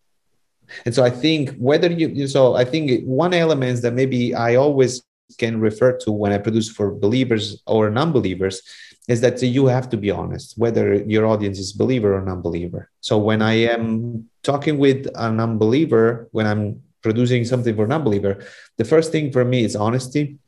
[0.84, 2.84] And so i think whether you you- so i think
[3.24, 4.92] one element that maybe i always
[5.38, 8.62] can refer to when i produce for believers or non-believers
[9.08, 12.90] is that you have to be honest whether your audience is believer or non-believer.
[13.00, 18.44] So when i am talking with a non-believer when i'm producing something for non-believer
[18.78, 20.38] the first thing for me is honesty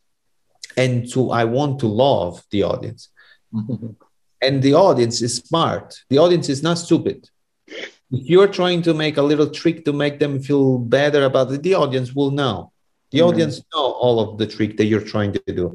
[0.76, 3.08] and to i want to love the audience.
[4.42, 5.98] And the audience is smart.
[6.10, 7.30] The audience is not stupid.
[7.66, 11.62] If you're trying to make a little trick to make them feel better about it
[11.62, 12.70] the audience will know
[13.12, 13.28] the Mhm.
[13.28, 15.66] audience know all of the trick that you're trying to do.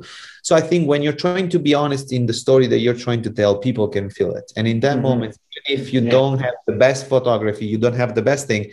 [0.47, 3.21] So i think when you're trying to be honest in the story that you're trying
[3.27, 4.47] to tell people can feel it.
[4.57, 5.07] And in that Mhm.
[5.09, 5.31] moment
[5.77, 6.15] if you Yeah.
[6.17, 8.63] don't have the best photography you don't have the best thing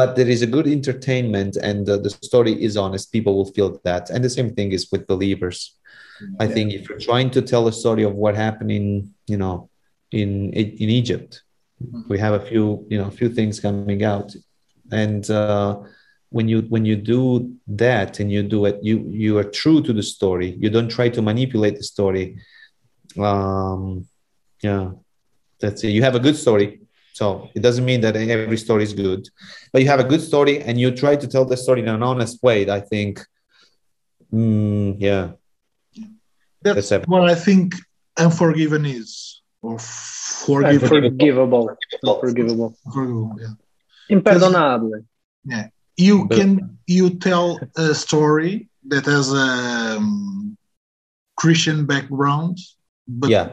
[0.00, 3.70] but there is a good entertainment and the, the story is honest people will feel
[3.88, 4.04] that.
[4.12, 5.58] And the same thing is with believers.
[6.44, 8.86] I think if you're trying to tell a story of what happened in,
[9.32, 9.56] you know,
[10.20, 10.30] in
[10.84, 11.30] in Egypt,
[12.10, 14.28] we have a few, you know, a few things coming out,
[15.02, 15.70] and uh,
[16.30, 19.92] when you when you do that and you do it, you you are true to
[19.92, 20.56] the story.
[20.58, 22.38] You don't try to manipulate the story.
[23.18, 24.06] Um,
[24.62, 24.90] yeah,
[25.60, 25.90] that's it.
[25.90, 26.80] You have a good story,
[27.14, 29.28] so it doesn't mean that every story is good,
[29.72, 32.02] but you have a good story and you try to tell the story in an
[32.02, 32.68] honest way.
[32.68, 33.24] I think,
[34.32, 35.32] mm, yeah,
[36.62, 37.74] That's That's what I think
[38.18, 40.82] Unforgiven is, or forgiven.
[40.82, 41.76] Unforgivable.
[42.04, 42.76] Unforgivable.
[42.84, 43.54] Unforgivable, yeah.
[44.10, 45.04] Imperdonable.
[45.98, 50.56] You But- can you tell a story that has a um,
[51.36, 52.56] Christian background,
[53.06, 53.52] but yeah,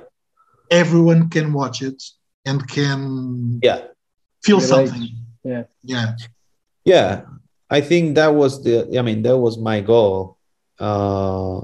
[0.72, 2.02] everyone can watch it
[2.46, 3.82] and can yeah.
[4.44, 4.70] feel Relate.
[4.70, 5.10] something.
[5.44, 5.64] Yeah.
[5.84, 6.16] Yeah.
[6.86, 7.26] Yeah,
[7.70, 8.98] I think that was the.
[8.98, 10.38] I mean, that was my goal.
[10.80, 11.62] Uh,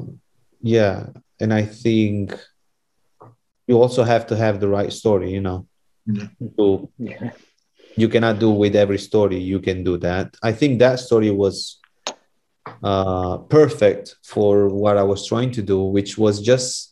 [0.62, 1.08] yeah,
[1.40, 2.34] and I think
[3.68, 5.32] you also have to have the right story.
[5.32, 5.68] You know,
[6.08, 6.28] Yeah.
[6.58, 7.32] to Yeah.
[7.96, 9.38] You cannot do with every story.
[9.38, 10.36] You can do that.
[10.42, 11.80] I think that story was
[12.84, 16.90] uh, perfect for what I was trying to do, which was just.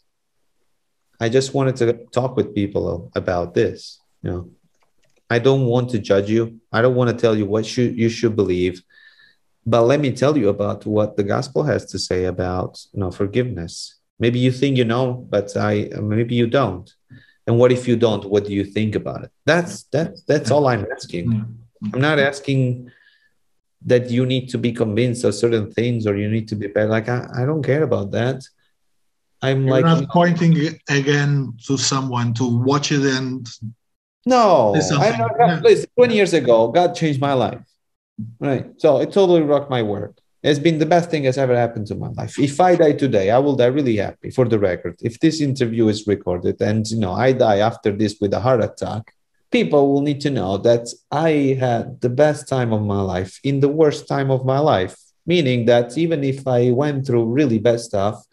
[1.22, 4.00] I just wanted to talk with people about this.
[4.22, 4.50] You know,
[5.30, 6.62] I don't want to judge you.
[6.72, 8.82] I don't want to tell you what should you should believe.
[9.66, 13.12] But let me tell you about what the gospel has to say about you know
[13.12, 13.95] forgiveness.
[14.18, 16.91] Maybe you think you know, but I maybe you don't.
[17.50, 18.24] And what if you don't?
[18.26, 19.32] What do you think about it?
[19.43, 21.28] That's that's that's all I'm asking.
[21.91, 22.91] I'm not asking
[23.88, 26.89] that you need to be convinced of certain things or you need to be better.
[26.89, 28.43] Like I, I don't care about that.
[29.41, 30.54] I'm You're like not pointing
[30.89, 33.47] again to someone to watch it and
[34.28, 35.18] No, I something.
[35.18, 35.30] know.
[35.36, 37.66] God, listen, 20 years ago, God changed my life.
[38.39, 38.66] Right.
[38.78, 40.22] So it totally rocked my world.
[40.42, 42.40] It's been the best thing that's ever happened to my life.
[42.40, 44.96] If I die today, I will die really happy for the record.
[45.02, 48.64] If this interview is recorded and you know I die after this with a heart
[48.64, 49.14] attack,
[49.52, 53.60] people will need to know that I had the best time of my life in
[53.60, 54.96] the worst time of my life.
[55.26, 58.24] Meaning that even if I went through really bad stuff,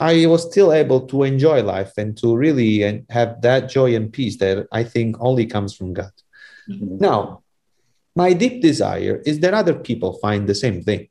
[0.00, 4.36] I was still able to enjoy life and to really have that joy and peace
[4.38, 6.10] that I think only comes from God.
[6.68, 6.98] Mm-hmm.
[6.98, 7.42] Now,
[8.16, 11.08] my deep desire is that other people find the same thing.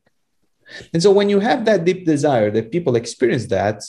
[0.91, 3.84] And so when you have that deep desire that people experience that,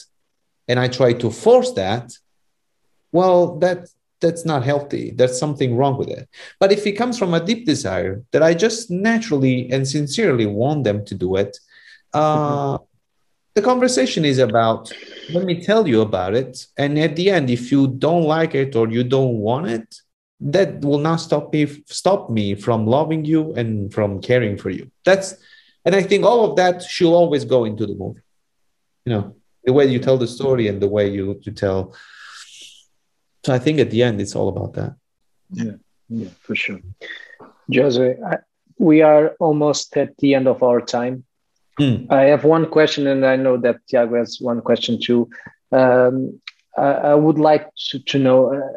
[0.69, 2.13] and I try to force that,
[3.13, 3.89] well, that
[4.21, 5.11] that's not healthy.
[5.11, 6.29] There's something wrong with it.
[6.61, 10.85] But if it comes from a deep desire that I just naturally and sincerely want
[10.85, 11.57] them to do it,
[12.13, 12.79] uh,
[13.55, 14.93] the conversation is about
[15.31, 18.77] let me tell you about it and at the end if you don't like it
[18.77, 20.03] or you don't want it
[20.41, 24.91] that will not stop me stop me from loving you and from caring for you
[25.05, 25.35] that's
[25.85, 28.21] and i think all of that should always go into the movie
[29.05, 29.35] you know
[29.65, 31.93] the way you tell the story and the way you, you tell
[33.47, 34.97] So I think at the end, it's all about that.
[35.53, 35.77] Yeah,
[36.09, 36.81] yeah, for sure.
[37.73, 38.39] Jose, I,
[38.77, 41.23] we are almost at the end of our time.
[41.79, 42.11] Mm.
[42.11, 45.31] I have one question, and I know that Tiago has one question too.
[45.71, 46.41] Um,
[46.77, 48.73] I, I, would like to, to know uh,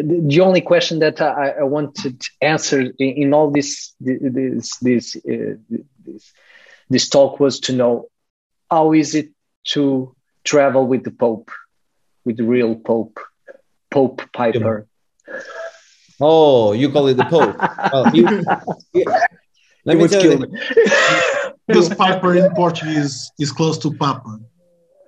[0.00, 5.16] the only question that I, I wanted to answer in, in all this this this,
[5.16, 5.56] uh,
[6.04, 6.32] this
[6.88, 8.08] this talk was to know
[8.70, 9.30] how is it
[9.64, 10.14] to
[10.44, 11.50] travel with the Pope,
[12.24, 13.20] with the real Pope,
[13.90, 14.86] Pope Piper.
[16.20, 17.56] Oh, you call it the Pope?
[17.92, 18.44] well, you,
[18.94, 19.04] you,
[19.84, 20.46] let me tell you.
[21.66, 24.38] because Piper in Portuguese is close to Papa.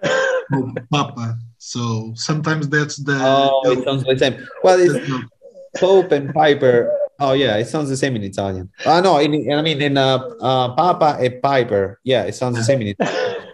[0.91, 1.39] Papa.
[1.64, 3.16] So sometimes that's the.
[3.18, 4.46] Oh, it sounds the same.
[4.62, 5.00] Well, it's
[5.80, 6.92] Pope and Piper.
[7.18, 8.70] Oh yeah, it sounds the same in Italian.
[8.84, 12.00] Uh, no, in, I mean in uh, uh, Papa and Piper.
[12.04, 13.48] Yeah, it sounds the same in Italian.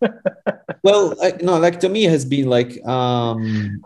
[0.82, 3.84] well, like, no, like to me, it has been like um,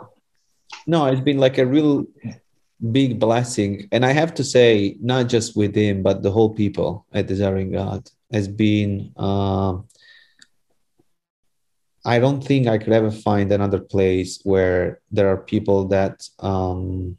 [0.87, 2.07] no, it's been like a real
[2.93, 7.07] big blessing, and I have to say, not just with him, but the whole people
[7.13, 9.13] at Desiring God has been.
[9.17, 9.79] Uh,
[12.09, 17.19] I don't think I could ever find another place where there are people that um,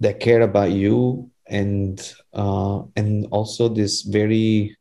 [0.00, 2.00] that care about you and
[2.32, 4.78] uh, and also this very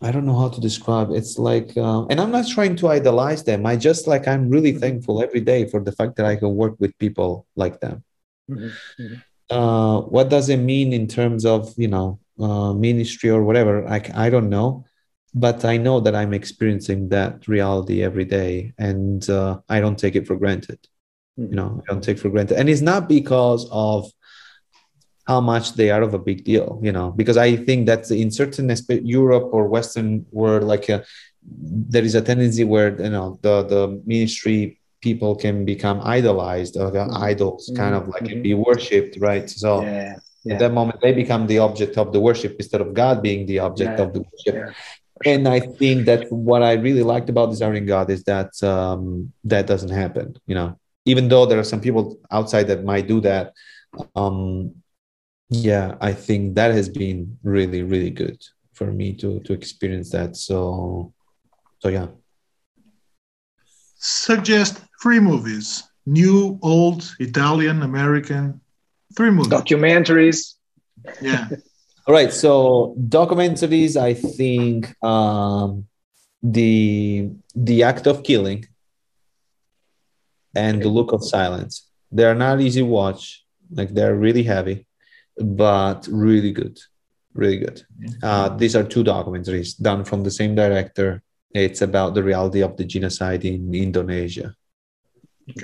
[0.00, 1.10] I don't know how to describe.
[1.10, 3.66] It's like, uh, and I'm not trying to idolize them.
[3.66, 6.74] I just like I'm really thankful every day for the fact that I can work
[6.78, 8.04] with people like them.
[8.48, 9.02] Mm-hmm.
[9.02, 9.18] Mm-hmm.
[9.50, 13.84] Uh, what does it mean in terms of you know uh, ministry or whatever?
[13.88, 14.84] I I don't know
[15.34, 20.14] but I know that I'm experiencing that reality every day, and uh, I don't take
[20.14, 20.78] it for granted.
[21.38, 21.50] Mm-hmm.
[21.50, 24.10] You know, I don't take for granted, and it's not because of
[25.26, 26.80] how much they are of a big deal.
[26.82, 28.70] You know, because I think that in certain
[29.06, 31.04] Europe or Western world, like a, uh,
[31.42, 36.90] there is a tendency where you know the the ministry people can become idolized or
[36.90, 37.16] mm-hmm.
[37.16, 37.82] idols, mm-hmm.
[37.82, 38.42] kind of like mm-hmm.
[38.42, 39.48] be worshipped, right?
[39.48, 39.82] So.
[39.82, 40.16] Yeah.
[40.44, 40.54] Yeah.
[40.54, 43.60] At that moment, they become the object of the worship instead of God being the
[43.60, 44.04] object yeah.
[44.04, 44.74] of the worship
[45.24, 49.66] and I think that what I really liked about desiring God is that um, that
[49.66, 50.36] doesn't happen.
[50.46, 53.52] You know, even though there are some people outside that might do that.
[54.16, 54.74] Um,
[55.50, 58.42] yeah, I think that has been really, really good
[58.72, 60.36] for me to to experience that.
[60.36, 61.12] So,
[61.80, 62.08] so yeah.
[63.96, 68.60] Suggest three movies: new, old, Italian, American.
[69.14, 69.52] Three movies.
[69.52, 70.54] Documentaries.
[71.20, 71.48] Yeah.
[72.06, 72.32] All right.
[72.32, 75.86] So documentaries, I think um,
[76.42, 78.66] the the act of killing
[80.54, 81.88] and the look of silence.
[82.10, 83.44] They are not easy watch.
[83.70, 84.86] Like they're really heavy,
[85.38, 86.78] but really good,
[87.34, 87.82] really good.
[88.22, 91.22] Uh, these are two documentaries done from the same director.
[91.54, 94.54] It's about the reality of the genocide in Indonesia,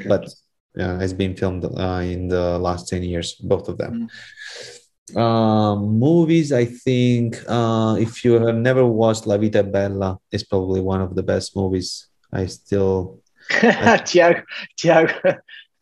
[0.06, 0.32] but
[0.74, 3.92] yeah, it's been filmed uh, in the last ten years, both of them.
[3.92, 4.77] Mm
[5.16, 10.80] um, movies, I think uh, if you have never watched La Vita Bella, it's probably
[10.80, 12.08] one of the best movies.
[12.32, 13.20] I still.
[14.04, 14.42] Tiago,
[14.76, 15.14] Tiago,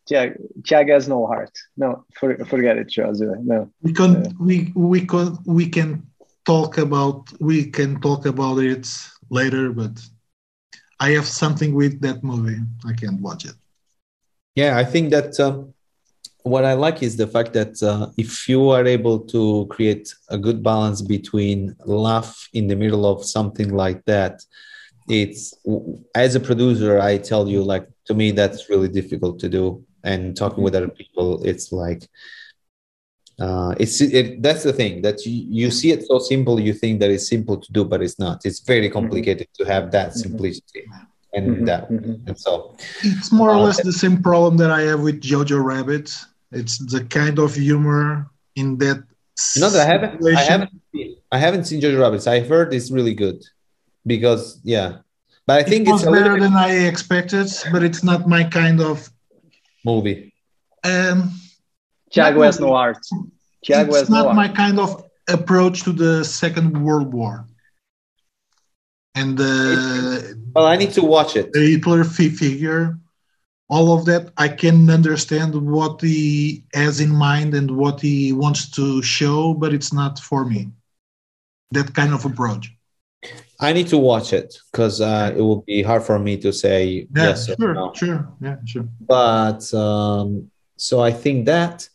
[0.07, 1.51] Tiago, Tiago has no heart.
[1.75, 3.25] No, for, forget it, Jose.
[3.41, 3.69] No.
[3.81, 6.07] We can uh, we we can we can
[6.45, 8.87] talk about we can talk about it
[9.29, 9.99] later, but
[10.99, 12.61] I have something with that movie.
[12.85, 13.55] I can't watch it.
[14.55, 15.73] Yeah, I think that um,
[16.47, 20.37] what I like is the fact that uh, if you are able to create a
[20.37, 24.41] good balance between laugh in the middle of something like that,
[25.07, 25.53] it's
[26.15, 29.83] as a producer, I tell you, like to me, that's really difficult to do.
[30.03, 32.07] And talking with other people, it's like,
[33.39, 36.99] uh, it's it, that's the thing that you, you see it so simple, you think
[36.99, 38.45] that it's simple to do, but it's not.
[38.45, 39.63] It's very complicated mm-hmm.
[39.63, 40.19] to have that mm-hmm.
[40.19, 40.85] simplicity.
[41.33, 41.65] And mm-hmm.
[41.65, 42.27] that, mm-hmm.
[42.27, 45.63] and so it's more or uh, less the same problem that I have with Jojo
[45.63, 46.09] Rabbit
[46.51, 49.03] it's the kind of humor in that.
[49.55, 50.25] You know that I haven't.
[50.35, 50.71] I haven't.
[50.93, 52.27] Seen, I haven't seen Jojo Rabbit.
[52.27, 53.43] I heard it's really good,
[54.05, 54.97] because yeah,
[55.45, 56.41] but I think it it's better bit...
[56.41, 57.47] than I expected.
[57.71, 59.09] But it's not my kind of
[59.85, 60.33] movie.
[60.83, 61.33] Um,
[62.11, 62.97] Tiago has no art.
[63.63, 64.55] Tiago it's not no my art.
[64.55, 67.45] kind of approach to the Second World War.
[69.15, 70.21] And uh,
[70.53, 71.51] well, I need to watch it.
[71.51, 72.97] The Hitler figure
[73.69, 78.69] all of that i can understand what he has in mind and what he wants
[78.69, 80.69] to show but it's not for me.
[81.71, 82.73] That kind of approach.
[83.59, 87.07] I need to watch it because uh, it will be hard for me to say
[87.15, 87.91] yeah, yes sure no.
[87.93, 88.31] sure.
[88.39, 88.87] Yeah sure.
[89.01, 91.89] But um, so i think that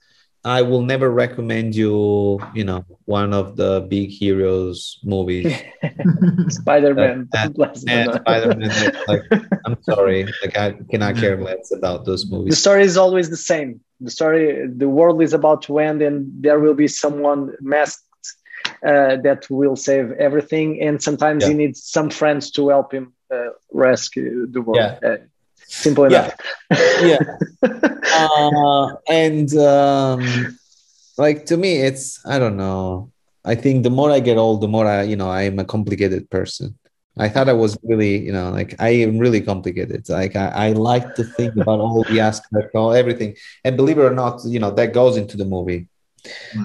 [0.45, 5.55] I will never recommend you, you know, one of the big heroes movies.
[6.49, 7.29] Spider-Man.
[7.33, 7.57] and,
[7.89, 8.93] and Spider-Man.
[9.07, 9.23] Like,
[9.65, 12.55] I'm sorry, like I cannot care less about those movies.
[12.55, 13.81] the story is always the same.
[14.01, 18.03] The story, the world is about to end, and there will be someone masked
[18.85, 20.81] uh, that will save everything.
[20.81, 24.79] And sometimes he needs some friends to help him uh, rescue the world.
[24.81, 25.09] Yeah.
[25.09, 25.17] Uh,
[25.73, 26.35] simple Yeah.
[26.71, 27.01] enough.
[27.03, 27.19] Yeah.
[28.19, 30.59] uh, and um,
[31.19, 33.11] like to me, it's I don't know.
[33.45, 35.65] I think the more I get old, the more I, you know, I am a
[35.65, 36.79] complicated person.
[37.19, 40.09] I thought I was really, you know, like I am really complicated.
[40.09, 43.37] Like I, I like to think about all the aspects, all everything.
[43.65, 45.89] And believe it or not, you know, that goes into the movie.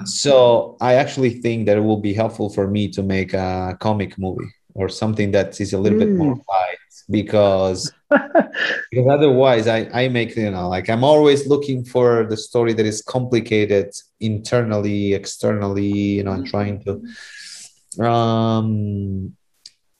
[0.04, 4.16] So I actually think that it will be helpful for me to make a comic
[4.18, 6.78] movie or something that is a little bit more light
[7.10, 12.72] because because otherwise I, I make you know like i'm always looking for the story
[12.74, 19.34] that is complicated internally externally you know and trying to um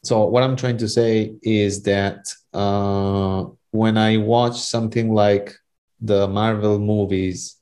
[0.03, 5.55] so what i'm trying to say is that uh when i watch something like
[6.01, 7.57] the marvel movies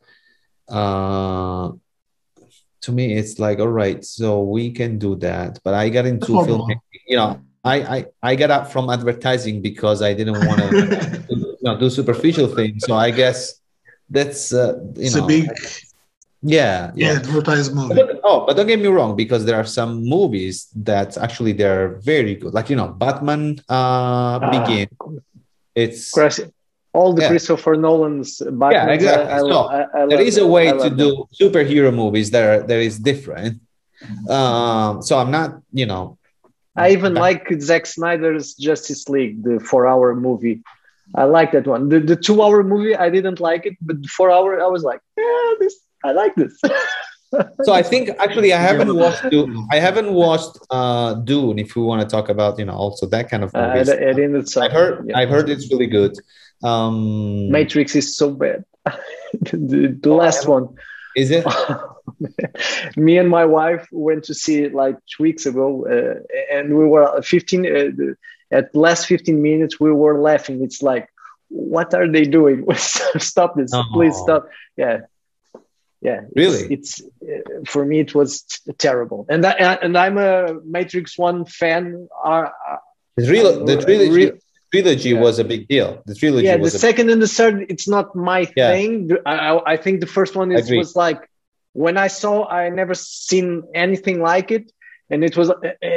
[0.68, 1.70] uh
[2.80, 6.26] to me it's like all right so we can do that but i got into
[6.26, 10.68] filmmaking you know I, I I got up from advertising because I didn't want to
[11.30, 12.84] you know, do superficial things.
[12.86, 13.60] So I guess
[14.08, 15.44] that's uh, you it's know a big
[16.42, 17.18] yeah yeah, yeah.
[17.18, 17.94] advertised movie.
[17.94, 21.96] But, oh, but don't get me wrong, because there are some movies that actually they're
[22.12, 22.54] very good.
[22.54, 24.88] Like you know, Batman uh, Ah, Begin.
[25.74, 26.40] It's Chris-
[26.92, 27.28] all the Yeah.
[27.28, 28.72] Christopher Nolan's Batman.
[28.72, 29.32] Yeah, exactly.
[29.32, 32.44] I, I, So, I, I there love a way to love do superhero movies that
[32.48, 33.60] are that is different.
[34.28, 36.15] Um, so I'm not, you know,
[36.76, 40.62] I even But- like Zack Snyder's Justice League, the four-hour movie.
[41.14, 41.88] I like that one.
[41.88, 45.52] The, the two-hour movie, I didn't like it, but the four-hour, I was like, yeah,
[45.60, 45.74] this,
[46.04, 46.52] I like this.
[47.64, 49.66] so I think actually I haven't watched Dune.
[49.72, 51.58] I haven't watched uh Dune.
[51.58, 53.90] If we want to talk about, you know, also that kind of I, movies.
[53.90, 54.56] I didn't.
[54.56, 55.18] I've heard yeah.
[55.18, 56.12] I've heard it's really good.
[56.62, 58.64] Um Matrix is so bad.
[59.42, 60.74] the the Oh, last haven't- one.
[61.16, 61.44] Is it?
[62.96, 66.14] Me and my wife went to see it like two weeks ago, uh,
[66.56, 67.66] and we were 15.
[67.66, 68.14] Uh,
[68.58, 70.62] at last 15 minutes, we were laughing.
[70.62, 71.08] It's like,
[71.48, 72.64] what are they doing?
[72.76, 74.22] stop this, please Oh.
[74.24, 74.48] stop.
[74.76, 75.00] Yeah,
[76.00, 76.20] yeah.
[76.36, 76.62] Really?
[76.74, 78.44] It's, uh, for me, it was
[78.78, 79.26] terrible.
[79.28, 82.08] And I, and I'm a Matrix One fan.
[82.24, 82.48] Uh,
[83.16, 84.32] The, trilo- the Uh, trilogy
[84.82, 85.20] trilogy Yeah.
[85.26, 85.90] was a big deal.
[86.06, 88.70] The trilogy yeah, the second and the third, it's not my Yeah.
[88.72, 88.92] thing.
[89.26, 91.20] I- I think the first one is, was like
[91.84, 94.64] when I saw, I never seen anything like it,
[95.10, 95.48] and it was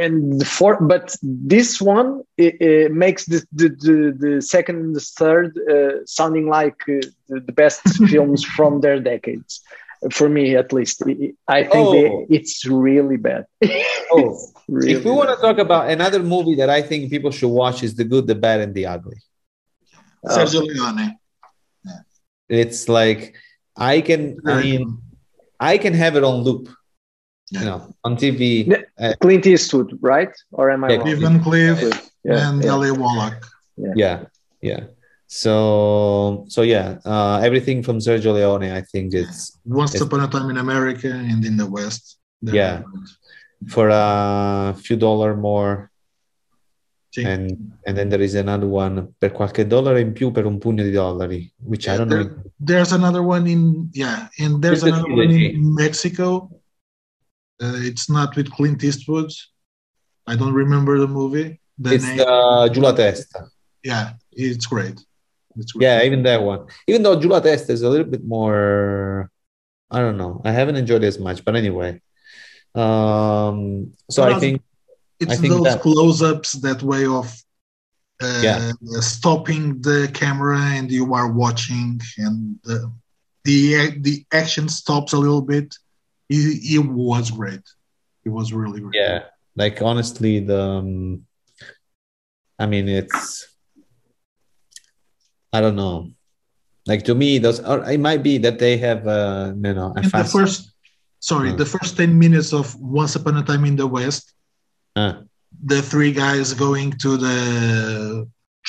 [0.03, 0.79] and the fourth.
[0.93, 2.09] But this one
[2.45, 6.99] it, it makes the, the the the second and the third uh, sounding like uh,
[7.29, 9.51] the, the best films from their decades.
[10.11, 11.03] For me, at least,
[11.47, 11.91] I think Oh.
[11.93, 13.45] they, it's really bad.
[14.11, 17.49] Oh, really if we want to talk about another movie that I think people should
[17.49, 19.17] watch is The Good, the Bad, and the Ugly.
[20.27, 21.15] Uh, Sergio Leone.
[22.49, 23.35] It's like
[23.77, 25.01] I can I mean.
[25.59, 26.69] I can have it on loop,
[27.51, 27.59] Yeah.
[27.59, 28.65] you know, on TV.
[28.65, 29.13] Yeah.
[29.19, 30.33] Clint Eastwood, right?
[30.51, 31.07] Or am I Yeah, wrong?
[31.07, 31.79] Stephen Cliff
[32.23, 32.71] Yeah, and yeah.
[32.73, 33.45] Eli Wallach.
[33.77, 34.23] Yeah,
[34.61, 34.83] yeah.
[35.31, 40.01] So so yeah, uh, everything from Sergio Leone, I think it's Once Yes.
[40.01, 42.17] upon a time in America and in the West.
[42.41, 42.81] Yeah.
[43.67, 45.91] for a few dollar more.
[47.13, 47.25] Sì.
[47.25, 50.81] And and then there is another one per qualche dollaro in più per un pugno
[50.83, 52.25] di dollari, which I don't know.
[52.59, 56.49] There's another one in yeah, and there's another one in Mexico.
[57.61, 59.31] Uh, it's not with Clint Eastwood.
[60.25, 61.59] I don't remember the movie.
[61.77, 62.21] The It's name.
[62.21, 63.49] uh, Giù la testa.
[63.83, 64.97] yeah, it's great.
[65.75, 66.67] Yeah, even that one.
[66.87, 69.29] Even though Giù la testa is a little bit more,
[69.91, 70.41] I don't know.
[70.45, 72.01] I haven't enjoyed it as much, but anyway.
[72.75, 74.61] Um, so But I think
[75.19, 77.25] it's I think those that- close-ups that way of
[78.21, 78.71] uh, Yeah.
[78.99, 82.91] stopping the camera and you are watching and the
[83.45, 85.73] the, the action stops a little bit
[86.29, 86.35] it,
[86.75, 87.61] it was great
[88.25, 89.23] it was really great yeah,
[89.55, 91.25] like honestly, the um,
[92.59, 93.47] I mean, it's
[95.53, 96.11] I don't know.
[96.85, 99.99] Like to me, those or it might be that they have uh, you know a
[100.01, 100.71] and the first
[101.19, 101.57] sorry Hmm.
[101.57, 104.33] the first 10 minutes of once upon a time in the west
[104.95, 105.13] Uh,
[105.65, 107.37] the three guys going to the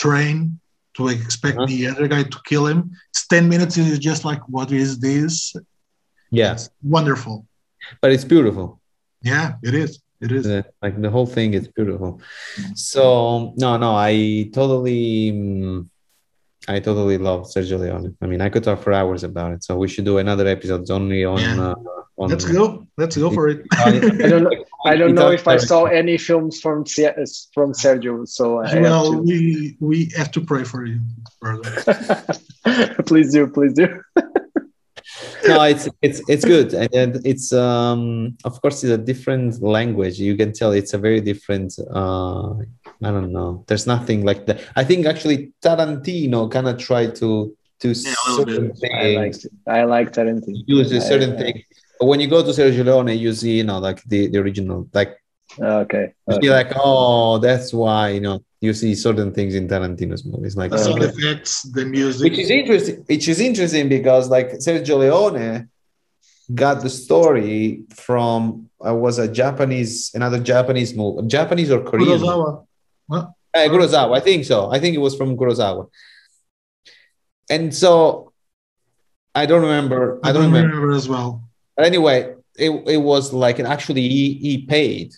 [0.02, 0.58] train
[0.96, 1.66] to expect Uh-huh.
[1.72, 5.54] the other guy to kill him it's 10 minutes it's just like what is this
[6.30, 7.46] yeah, it's wonderful
[8.02, 8.66] but it's beautiful.
[9.22, 9.90] yeah it is
[10.20, 12.20] it is Uh, like the whole thing is beautiful
[12.74, 13.02] so
[13.64, 15.86] no no i totally mm,
[16.68, 18.16] I totally love Sergio Leone.
[18.20, 19.64] I mean, I could talk for hours about it.
[19.64, 21.40] So we should do another episode only on.
[21.40, 21.70] Yeah.
[21.70, 21.74] Uh,
[22.18, 22.86] on Let's go.
[22.98, 23.66] Let's go for it.
[23.72, 24.64] I don't know.
[24.84, 29.12] I don't know if I saw any films from from Sergio, so I have well,
[29.12, 29.18] to.
[29.22, 31.00] we we have to pray for you,
[31.40, 31.72] brother.
[33.06, 33.88] please do, please do.
[35.48, 40.18] no, it's it's it's good, and, and it's um of course it's a different language.
[40.18, 41.72] You can tell it's a very different.
[41.90, 42.52] uh
[43.02, 43.64] I don't know.
[43.66, 44.60] There's nothing like that.
[44.76, 48.92] I think actually Tarantino kind of tried to to Yeah, certain bit.
[48.92, 50.62] I like things, I like Tarantino.
[50.66, 51.62] use a I- certain I- thing.
[51.98, 54.88] But when you go to Sergio Leone, you see, you know, like the, the original,
[54.94, 55.16] like
[55.58, 56.12] Okay.
[56.28, 56.46] you okay.
[56.46, 60.70] see, like, oh, that's why, you know, you see certain things in Tarantino's movies, like
[60.70, 62.22] The Uh, sound effects, the music.
[62.30, 62.96] which is interesting.
[63.06, 65.68] Which is interesting because like Sergio Leone
[66.54, 72.18] got the story from uh, was a Japanese another Japanese movie, Japanese or Korean?
[72.18, 72.66] Kurosawa.
[73.10, 74.70] Well, Uh, Kurosawa, I think so.
[74.70, 75.88] I think it was from Kurosawa.
[77.50, 78.32] And so
[79.34, 80.20] I don't remember.
[80.22, 80.92] I don't remember.
[80.92, 81.42] as well.
[81.76, 85.08] But anyway, it, it was like an actually he, he paid.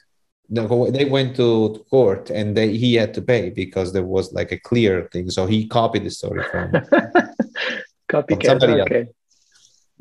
[0.49, 4.59] They went to court and they, he had to pay because there was like a
[4.59, 5.31] clear thing.
[5.31, 6.73] So he copied the story from
[8.13, 8.47] Copycat.
[8.47, 9.09] somebody else.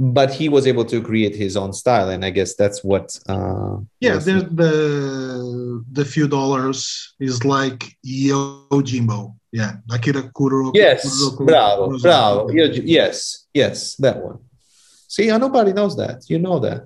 [0.01, 0.11] Okay.
[0.13, 3.77] but he was able to create his own style and i guess that's what uh
[3.99, 4.73] Yeah, was- there's the
[5.97, 9.35] the few dollars is like Yojimbo.
[9.53, 10.71] Yeah, Akira Kuro.
[10.73, 12.01] yes Kurosawa- bravo Kurosawa.
[12.01, 14.39] bravo Yo- yes yes that one
[15.07, 16.79] see uh, nobody knows that you know that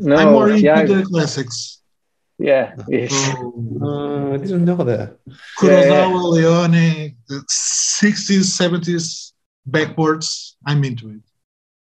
[0.00, 1.56] No, I'm more into yeah, the classics.
[2.50, 2.66] yeah.
[2.88, 3.10] yes.
[3.14, 3.54] So,
[3.86, 5.08] uh, i didn't know that
[5.58, 9.32] Kurosawa, Leone, the 60s, 70s,
[9.64, 10.56] backwards.
[10.68, 11.24] I'm into it.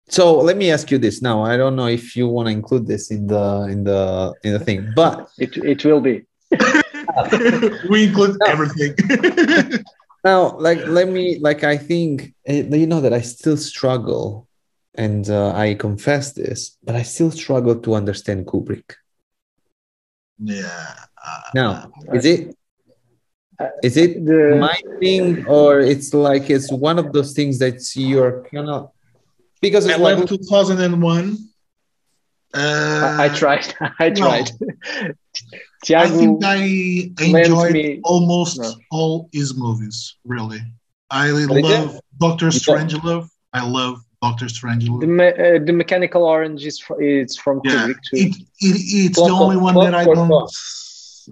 [0.08, 2.86] So let me ask you this now i don't know if you want to include
[2.88, 6.26] this in the in the in the thing but It it will be.
[7.90, 8.94] we include everything.
[10.24, 14.48] now like let me like i think eh, you know that i still struggle
[14.96, 18.96] and uh, i confess this but i still struggle to understand kubrick
[20.40, 20.96] yeah.
[21.26, 22.56] uh, now is it
[23.58, 28.44] Uh, it The my thing or it's like it's one of those things that you're
[28.52, 28.92] kind of
[29.62, 31.38] because I it's like 2001.
[32.54, 33.74] Uh, I, I tried.
[34.00, 34.16] I no.
[34.16, 34.52] tried.
[35.94, 38.74] I think I enjoyed me- almost No.
[38.92, 40.16] all his movies.
[40.24, 40.62] Really,
[41.12, 43.28] I did love Doctor Strangelove.
[43.54, 45.08] I love Doctor the, Strangelove.
[45.08, 48.18] me- uh, the mechanical orange is fr- it's from Yeah, Kubrick too.
[48.18, 50.50] it, it, it's the only one that I don't.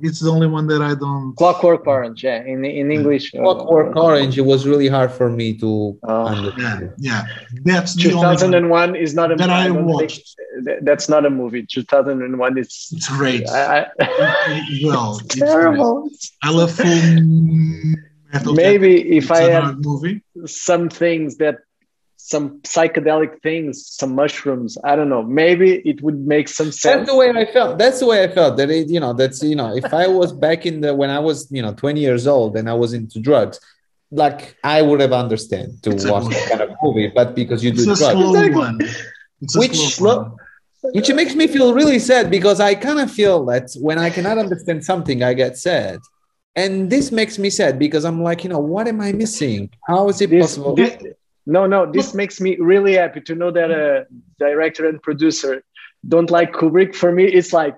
[0.02, 1.36] It's the only one that I don't.
[1.36, 2.44] Clockwork Orange, yeah.
[2.44, 4.38] In in English, uh, Clockwork Orange.
[4.38, 5.98] It was really hard for me to.
[6.08, 6.94] Yeah, understand.
[6.98, 7.24] yeah,
[7.64, 8.38] that's the only one.
[8.38, 10.36] 2001 is not a that I don't think- watched.
[10.82, 11.66] that's not a movie.
[11.66, 12.90] 2001 is.
[12.96, 13.48] It's great.
[13.50, 15.48] I, I, well, it's it's great.
[15.48, 16.10] terrible.
[16.42, 18.54] I love full.
[18.54, 20.24] Maybe if It's I a had movie.
[20.46, 21.58] some things that
[22.26, 25.24] some psychedelic things, some mushrooms, I don't know.
[25.24, 26.84] Maybe it would make some sense.
[26.84, 27.78] That's the way I felt.
[27.78, 28.56] That's the way I felt.
[28.58, 31.20] That it, you know, that's you know, if I was back in the when I
[31.20, 33.60] was you know 20 years old and I was into drugs,
[34.10, 37.12] like I would have understand to It's watch that kind of movie.
[37.14, 38.56] But because you It's do a drugs, slow Exactly.
[38.66, 38.78] one.
[39.42, 40.32] It's a Which slow one.
[40.98, 44.38] which makes me feel really sad because I kind of feel that when I cannot
[44.38, 46.00] understand something, I get sad.
[46.56, 49.70] And this makes me sad because I'm like, you know, what am I missing?
[49.88, 50.76] How is it This- possible?
[50.76, 50.98] this-
[51.46, 54.06] no, no, this makes me really happy to know that a
[54.40, 55.64] director and producer
[56.08, 56.96] don't like Kubrick.
[56.96, 57.76] For me, it's like,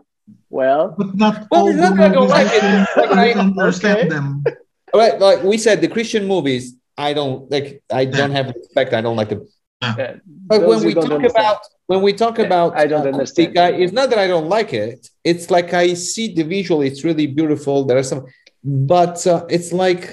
[0.50, 2.64] well, But not Well, all it's not I don't movies like it.
[2.64, 4.10] you It's like can I- understand okay.
[4.10, 4.44] them.
[4.94, 7.84] Right, like we said, the Christian movies, I don't like.
[7.92, 8.94] I don't have respect.
[8.94, 9.42] I don't like them.
[9.82, 9.94] uh,
[10.48, 11.32] But those when we talk understand.
[11.46, 13.54] about when we talk Yeah, about I don't uh, understand.
[13.54, 15.10] Kubrick, I- it's not that I don't like it.
[15.26, 16.82] It's like I see the visual.
[16.82, 17.84] It's really beautiful.
[17.84, 18.24] There are some,
[18.64, 20.04] but uh, it's like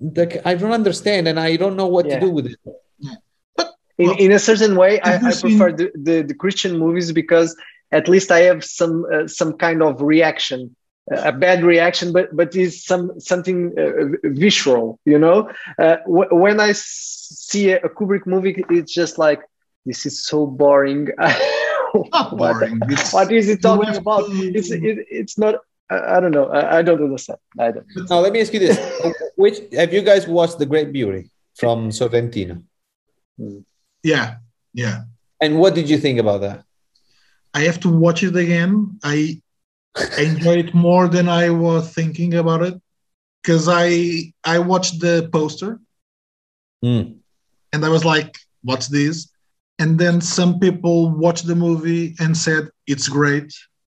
[0.00, 2.14] like I don't understand, and I don't know what Yeah.
[2.18, 2.58] to do with it.
[3.98, 6.34] In, Well, in a certain way I, have you I seen- prefer the, the, the
[6.34, 7.54] christian movies because
[7.92, 10.74] at least i have some uh, some kind of reaction
[11.12, 15.50] uh, a bad reaction but but is some something uh, visual you know?
[15.78, 19.40] Uh, w- when i s- see a, a kubrick movie it's just like
[19.84, 21.08] this is so boring.
[21.92, 22.80] What- boring.
[23.10, 24.24] What is it talking have about?
[24.30, 25.56] To- it's it, it's not
[25.90, 26.46] I, I don't know.
[26.58, 27.38] I, I don't understand.
[27.58, 28.78] I don't Now let me ask you this:
[29.36, 31.22] Which have you guys watched The Great Beauty
[31.60, 32.62] from Sorrentino?
[34.02, 34.36] Yeah,
[34.72, 35.02] yeah.
[35.40, 36.64] And what did you think about that?
[37.54, 38.98] I have to watch it again.
[39.02, 39.40] I
[40.18, 42.80] enjoy it more than I was thinking about it
[43.42, 45.80] because I I watched the poster
[46.82, 47.20] Hmm.
[47.72, 49.30] and I was like, "What's this?"
[49.78, 53.52] And then some people watched the movie and said it's great,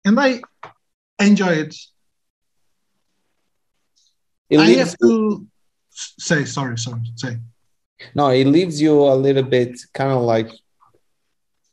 [0.04, 0.40] and I
[1.20, 1.76] enjoy it.
[4.50, 5.46] It I have to
[5.92, 7.36] say sorry, sorry, say
[8.14, 10.50] No, it leaves you a little bit kind of like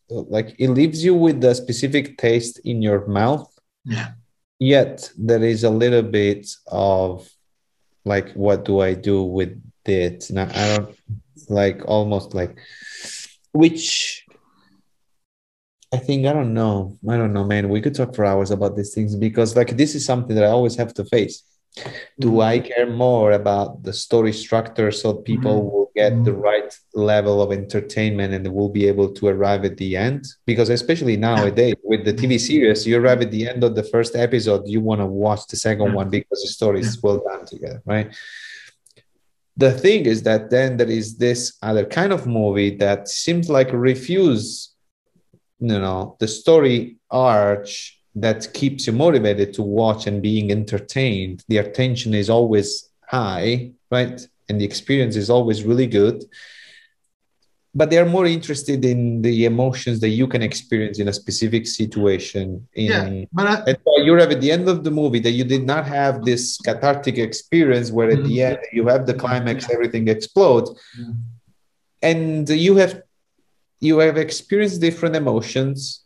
[0.10, 3.48] like it leaves you with a specific taste in your mouth.
[3.86, 4.12] Yeah.
[4.60, 7.30] Yet there is a little bit of
[8.06, 10.30] like what do I do with it?
[10.32, 10.96] Now I don't
[11.48, 12.60] like almost like
[13.52, 14.26] which
[15.92, 16.98] I think I don't know.
[17.10, 17.70] I don't know, man.
[17.70, 20.48] We could talk for hours about these things because like this is something that I
[20.48, 21.44] always have to face.
[22.20, 22.44] Do Mhm.
[22.44, 25.72] I care more about the story structure so people Mhm.
[25.72, 26.42] will get the Mhm.
[26.42, 30.26] right level of entertainment and will be able to arrive at the end?
[30.46, 34.16] Because especially nowadays with the TV series, you arrive at the end of the first
[34.16, 37.82] episode, you want to watch the second one because the story is well done together,
[37.86, 38.10] right?
[39.58, 43.72] The thing is that then there is this other kind of movie that seems like
[43.74, 44.72] refuse,
[45.60, 51.44] you know, the story arch that keeps you motivated to watch and being entertained.
[51.48, 54.20] The attention is always high, right?
[54.48, 56.26] And the experience is always really good.
[57.76, 62.68] But they're more interested in the emotions that you can experience in a specific situation.
[62.74, 65.32] In, Yeah, but I, and so you have at the end of the movie that
[65.32, 69.70] you did not have this cathartic experience where at the end you have the climax,
[69.70, 71.16] everything explodes, Mhm.
[72.02, 73.04] and you have
[73.82, 76.04] you have experienced different emotions,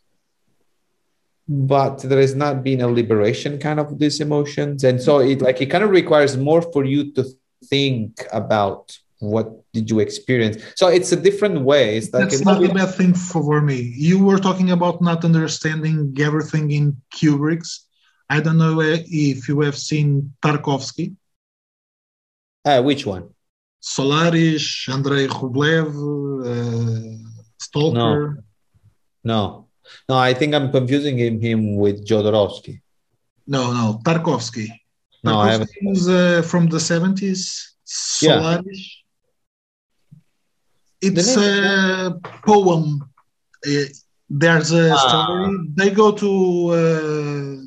[1.48, 5.60] but there has not been a liberation kind of these emotions, and so it like
[5.60, 7.24] it kind of requires more for you to
[7.66, 10.62] think about what did you experience.
[10.76, 11.96] So it's a different way.
[11.96, 13.80] It's like that's not a bad thing for me.
[13.80, 17.86] You were talking about not understanding everything in Kubrick's.
[18.28, 21.14] I don't know uh, if you have seen Tarkovsky,
[22.64, 23.28] Ah, which one?
[23.80, 25.92] Solaris, Andrei Rublev,
[26.46, 28.42] uh, Stalker.
[29.22, 29.63] No, no,
[30.08, 32.80] I think I'm confusing him, him with Jodorowsky.
[33.46, 34.68] No, no, Tarkovsky.
[35.22, 35.70] No, I haven't.
[35.70, 37.72] Tarkovsky was uh, from the 70s.
[38.22, 38.60] Yeah.
[41.00, 43.04] It's a poem.
[43.66, 43.70] Uh,
[44.28, 44.96] there's a Ah.
[45.08, 45.56] story.
[45.74, 46.30] They go to
[46.80, 47.64] uh,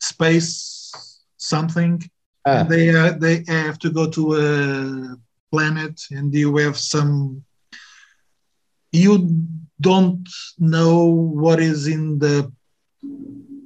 [0.00, 2.02] space something.
[2.46, 5.16] Ah, And they uh, they have to go to a
[5.50, 7.42] planet, and you have some.
[8.92, 9.12] You
[9.80, 10.28] don't
[10.58, 12.50] know what is in the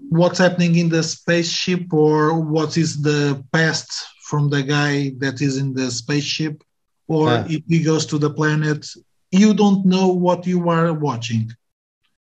[0.09, 3.91] what's happening in the spaceship or what is the past
[4.25, 6.63] from the guy that is in the spaceship
[7.07, 7.45] or Ah.
[7.49, 8.87] if he goes to the planet
[9.31, 11.53] you don't know what you are watching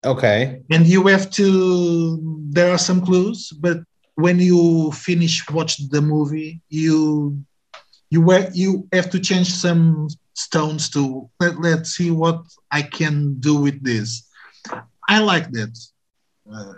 [0.05, 0.61] okay.
[0.71, 2.21] and you have to
[2.51, 3.79] there are some clues but
[4.17, 7.43] when you finish watch the movie you
[8.11, 8.21] you
[8.53, 13.83] you have to change some stones to let, let's see what i can do with
[13.83, 14.29] this
[15.09, 15.73] i like that
[16.53, 16.73] uh,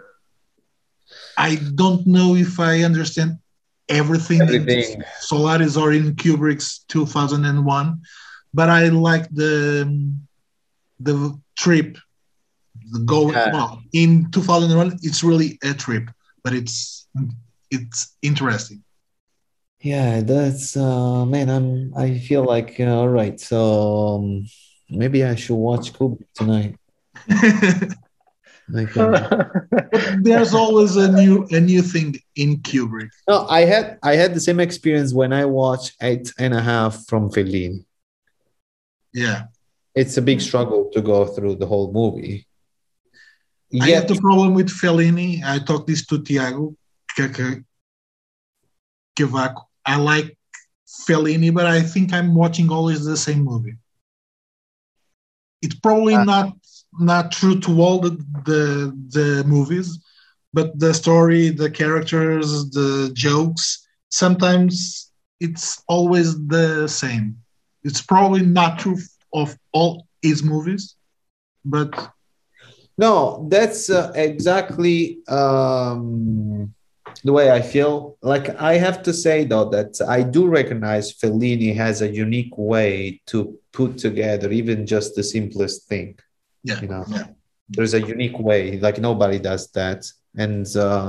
[1.38, 3.38] i don't know if i understand
[3.88, 5.02] everything, in Everything.
[5.20, 8.00] solaris or in kubrick's 2001
[8.54, 9.84] but i like the
[11.00, 11.98] the trip
[12.92, 13.52] the go Yeah.
[13.52, 16.08] well in 2001 it's really a trip
[16.44, 17.06] but it's
[17.70, 18.82] it's interesting
[19.82, 23.38] Yeah, that's uh man, I'm I feel like uh, all right.
[23.40, 24.46] So um,
[24.88, 26.76] maybe I should watch Kubrick tonight.
[28.74, 29.10] I can...
[29.10, 34.34] but there's always a new a new thing in kubrick No, I had I had
[34.34, 37.84] the same experience when I watched Eight and a Half from Fellini.
[39.12, 39.44] yeah
[39.94, 42.46] It's a big struggle to go through the whole movie.
[43.80, 46.74] i Yet, have the problem with fellini i talked this to tiago
[49.18, 49.71] Cavaco.
[49.86, 50.36] I like
[50.86, 53.76] fellini but i think i'm watching always the same movie
[55.62, 56.24] it's probably Ah.
[56.24, 56.52] not
[57.00, 58.10] not true to all the,
[58.44, 59.98] the the movies
[60.52, 65.10] but the story the characters the jokes sometimes
[65.40, 67.36] it's always the same
[67.82, 68.98] it's probably not true
[69.32, 70.96] of all his movies
[71.64, 72.10] but
[72.98, 76.74] no, that's uh, exactly um,
[77.24, 78.16] the way I feel.
[78.22, 83.20] Like I have to say though that I do recognize Fellini has a unique way
[83.26, 86.18] to put together even just the simplest thing.
[86.64, 87.04] yeah, You know.
[87.08, 87.26] yeah.
[87.76, 90.00] there's a unique way like nobody does that
[90.44, 91.08] and uh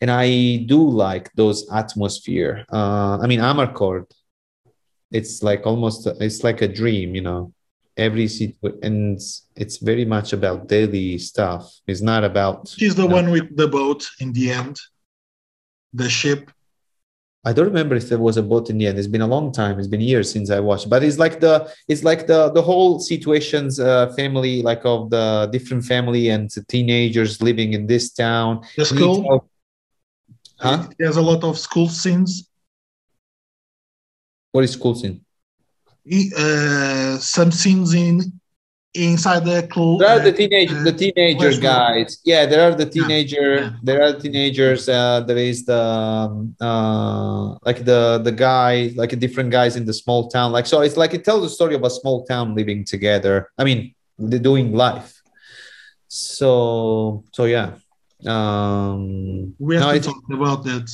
[0.00, 0.26] and i
[0.74, 4.04] do like those atmosphere uh i mean amarcord
[5.18, 7.42] it's like almost it's like a dream you know
[7.96, 9.18] every situ- and
[9.62, 13.48] it's very much about daily stuff it's not about She's the you know, one with
[13.56, 14.76] the boat in the end,
[15.92, 16.50] the ship.
[17.44, 18.98] I don't remember if there was a boat in the end.
[18.98, 19.78] It's been a long time.
[19.78, 20.90] It's been years since I watched.
[20.90, 25.48] But it's like the it's like the the whole situations, uh, family like of the
[25.50, 28.60] different family and teenagers living in this town.
[28.76, 29.48] The school.
[30.58, 30.88] Huh?
[30.98, 32.46] There's a lot of school scenes.
[34.52, 35.24] What is school scene?
[36.36, 38.39] uh, some scenes in
[38.94, 42.18] inside the cl- there are the teenage uh, the teenager guys.
[42.24, 43.54] Yeah there are the teenager.
[43.54, 43.72] Yeah.
[43.82, 49.50] there are teenagers uh, there is the um, uh, like the the guy like different
[49.50, 50.50] guys in the small town.
[50.50, 53.50] Like so it's like it tells the story of a small town living together.
[53.58, 55.22] I mean they're doing life.
[56.08, 57.74] So so yeah.
[58.26, 60.90] Um we have no, to talk about that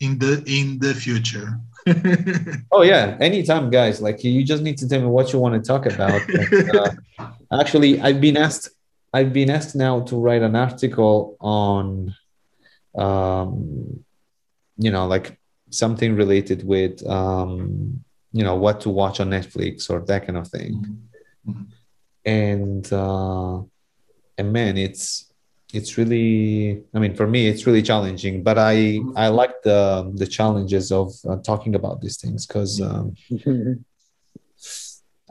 [0.00, 1.58] in the in the future.
[2.72, 3.16] Oh yeah.
[3.20, 4.00] Anytime guys.
[4.02, 6.20] Like you just need to tell me what you want to talk about.
[6.50, 8.70] But, uh, actually i've been asked
[9.12, 12.14] i've been asked now to write an article on
[12.96, 14.04] um
[14.76, 15.38] you know like
[15.70, 20.48] something related with um you know what to watch on netflix or that kind of
[20.48, 20.98] thing.
[21.46, 21.62] Mm-hmm.
[22.24, 23.58] and uh
[24.38, 25.29] and man it's
[25.74, 30.26] it's really i mean for me it's really challenging but i i like the the
[30.26, 33.14] challenges of uh, talking about these things because um,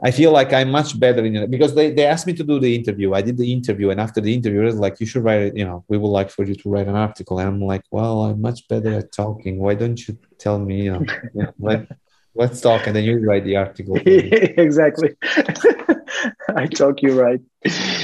[0.02, 2.58] i feel like i'm much better in it because they, they asked me to do
[2.58, 3.12] the interview.
[3.12, 5.56] I did the interview and after the interview it was like you should write it
[5.56, 7.38] you know we would like for you to write an article.
[7.38, 9.58] And i'm like well i'm much better at talking.
[9.58, 11.04] Why don't you tell me you know,
[11.34, 11.86] you know let,
[12.34, 15.10] let's talk and then you write the article exactly.
[16.56, 17.40] I talk you right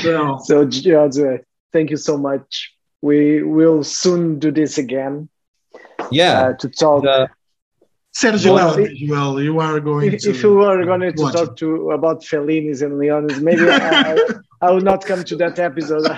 [0.02, 0.64] so, so
[1.76, 2.72] thank you so much.
[3.02, 5.28] We will soon do this again.
[6.10, 6.36] Yeah.
[6.40, 7.04] Uh, to talk.
[7.04, 7.26] Uh,
[8.14, 8.74] Sergio, well,
[9.14, 10.30] well, you are going if, to.
[10.30, 11.56] If you are going to talk it.
[11.58, 14.16] to about Fellinis and Leones, maybe I,
[14.62, 16.06] I, will not come to that episode.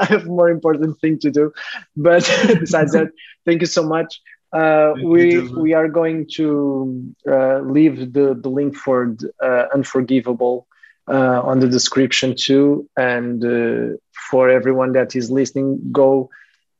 [0.00, 1.52] I have more important thing to do.
[1.94, 2.24] But
[2.64, 3.08] besides that,
[3.44, 4.10] thank you so much.
[4.50, 10.66] Uh, we we are going to uh, leave the, the link for uh, Unforgivable
[11.08, 12.88] uh, on the description too.
[12.96, 13.96] And uh,
[14.30, 16.30] for everyone that is listening, go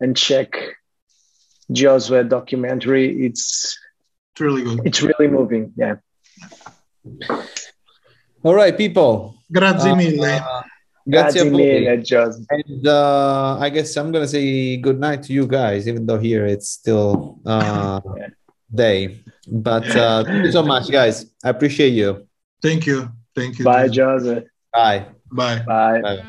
[0.01, 0.57] and check
[1.71, 3.25] Josue documentary.
[3.27, 3.79] It's,
[4.33, 4.81] it's really good.
[4.85, 5.73] It's really moving.
[5.77, 5.97] Yeah.
[8.43, 9.37] All right, people.
[9.53, 10.25] Grazie uh, mille.
[10.25, 10.63] Uh,
[11.09, 12.45] grazie, mille, Jos.
[12.51, 16.47] And uh, I guess I'm gonna say good night to you guys, even though here
[16.47, 18.29] it's still uh, yeah.
[18.73, 19.21] day.
[19.49, 21.27] But uh, thank you so much, guys.
[21.45, 22.27] I appreciate you.
[22.63, 23.16] Thank you.
[23.37, 23.65] Thank you.
[23.67, 24.45] Bye, Joseph.
[24.73, 25.05] Bye.
[25.31, 25.63] Bye.
[25.65, 26.01] Bye.
[26.01, 26.23] Bye.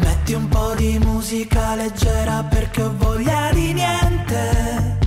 [0.00, 4.98] Metti un po' di musica leggera perché ho voglia di niente,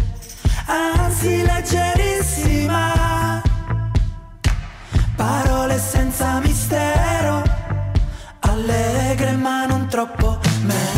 [0.67, 3.41] anzi leggerissima.
[5.15, 7.41] Parole senza mistero,
[8.41, 10.37] allegre ma non troppo.
[10.61, 10.94] Me-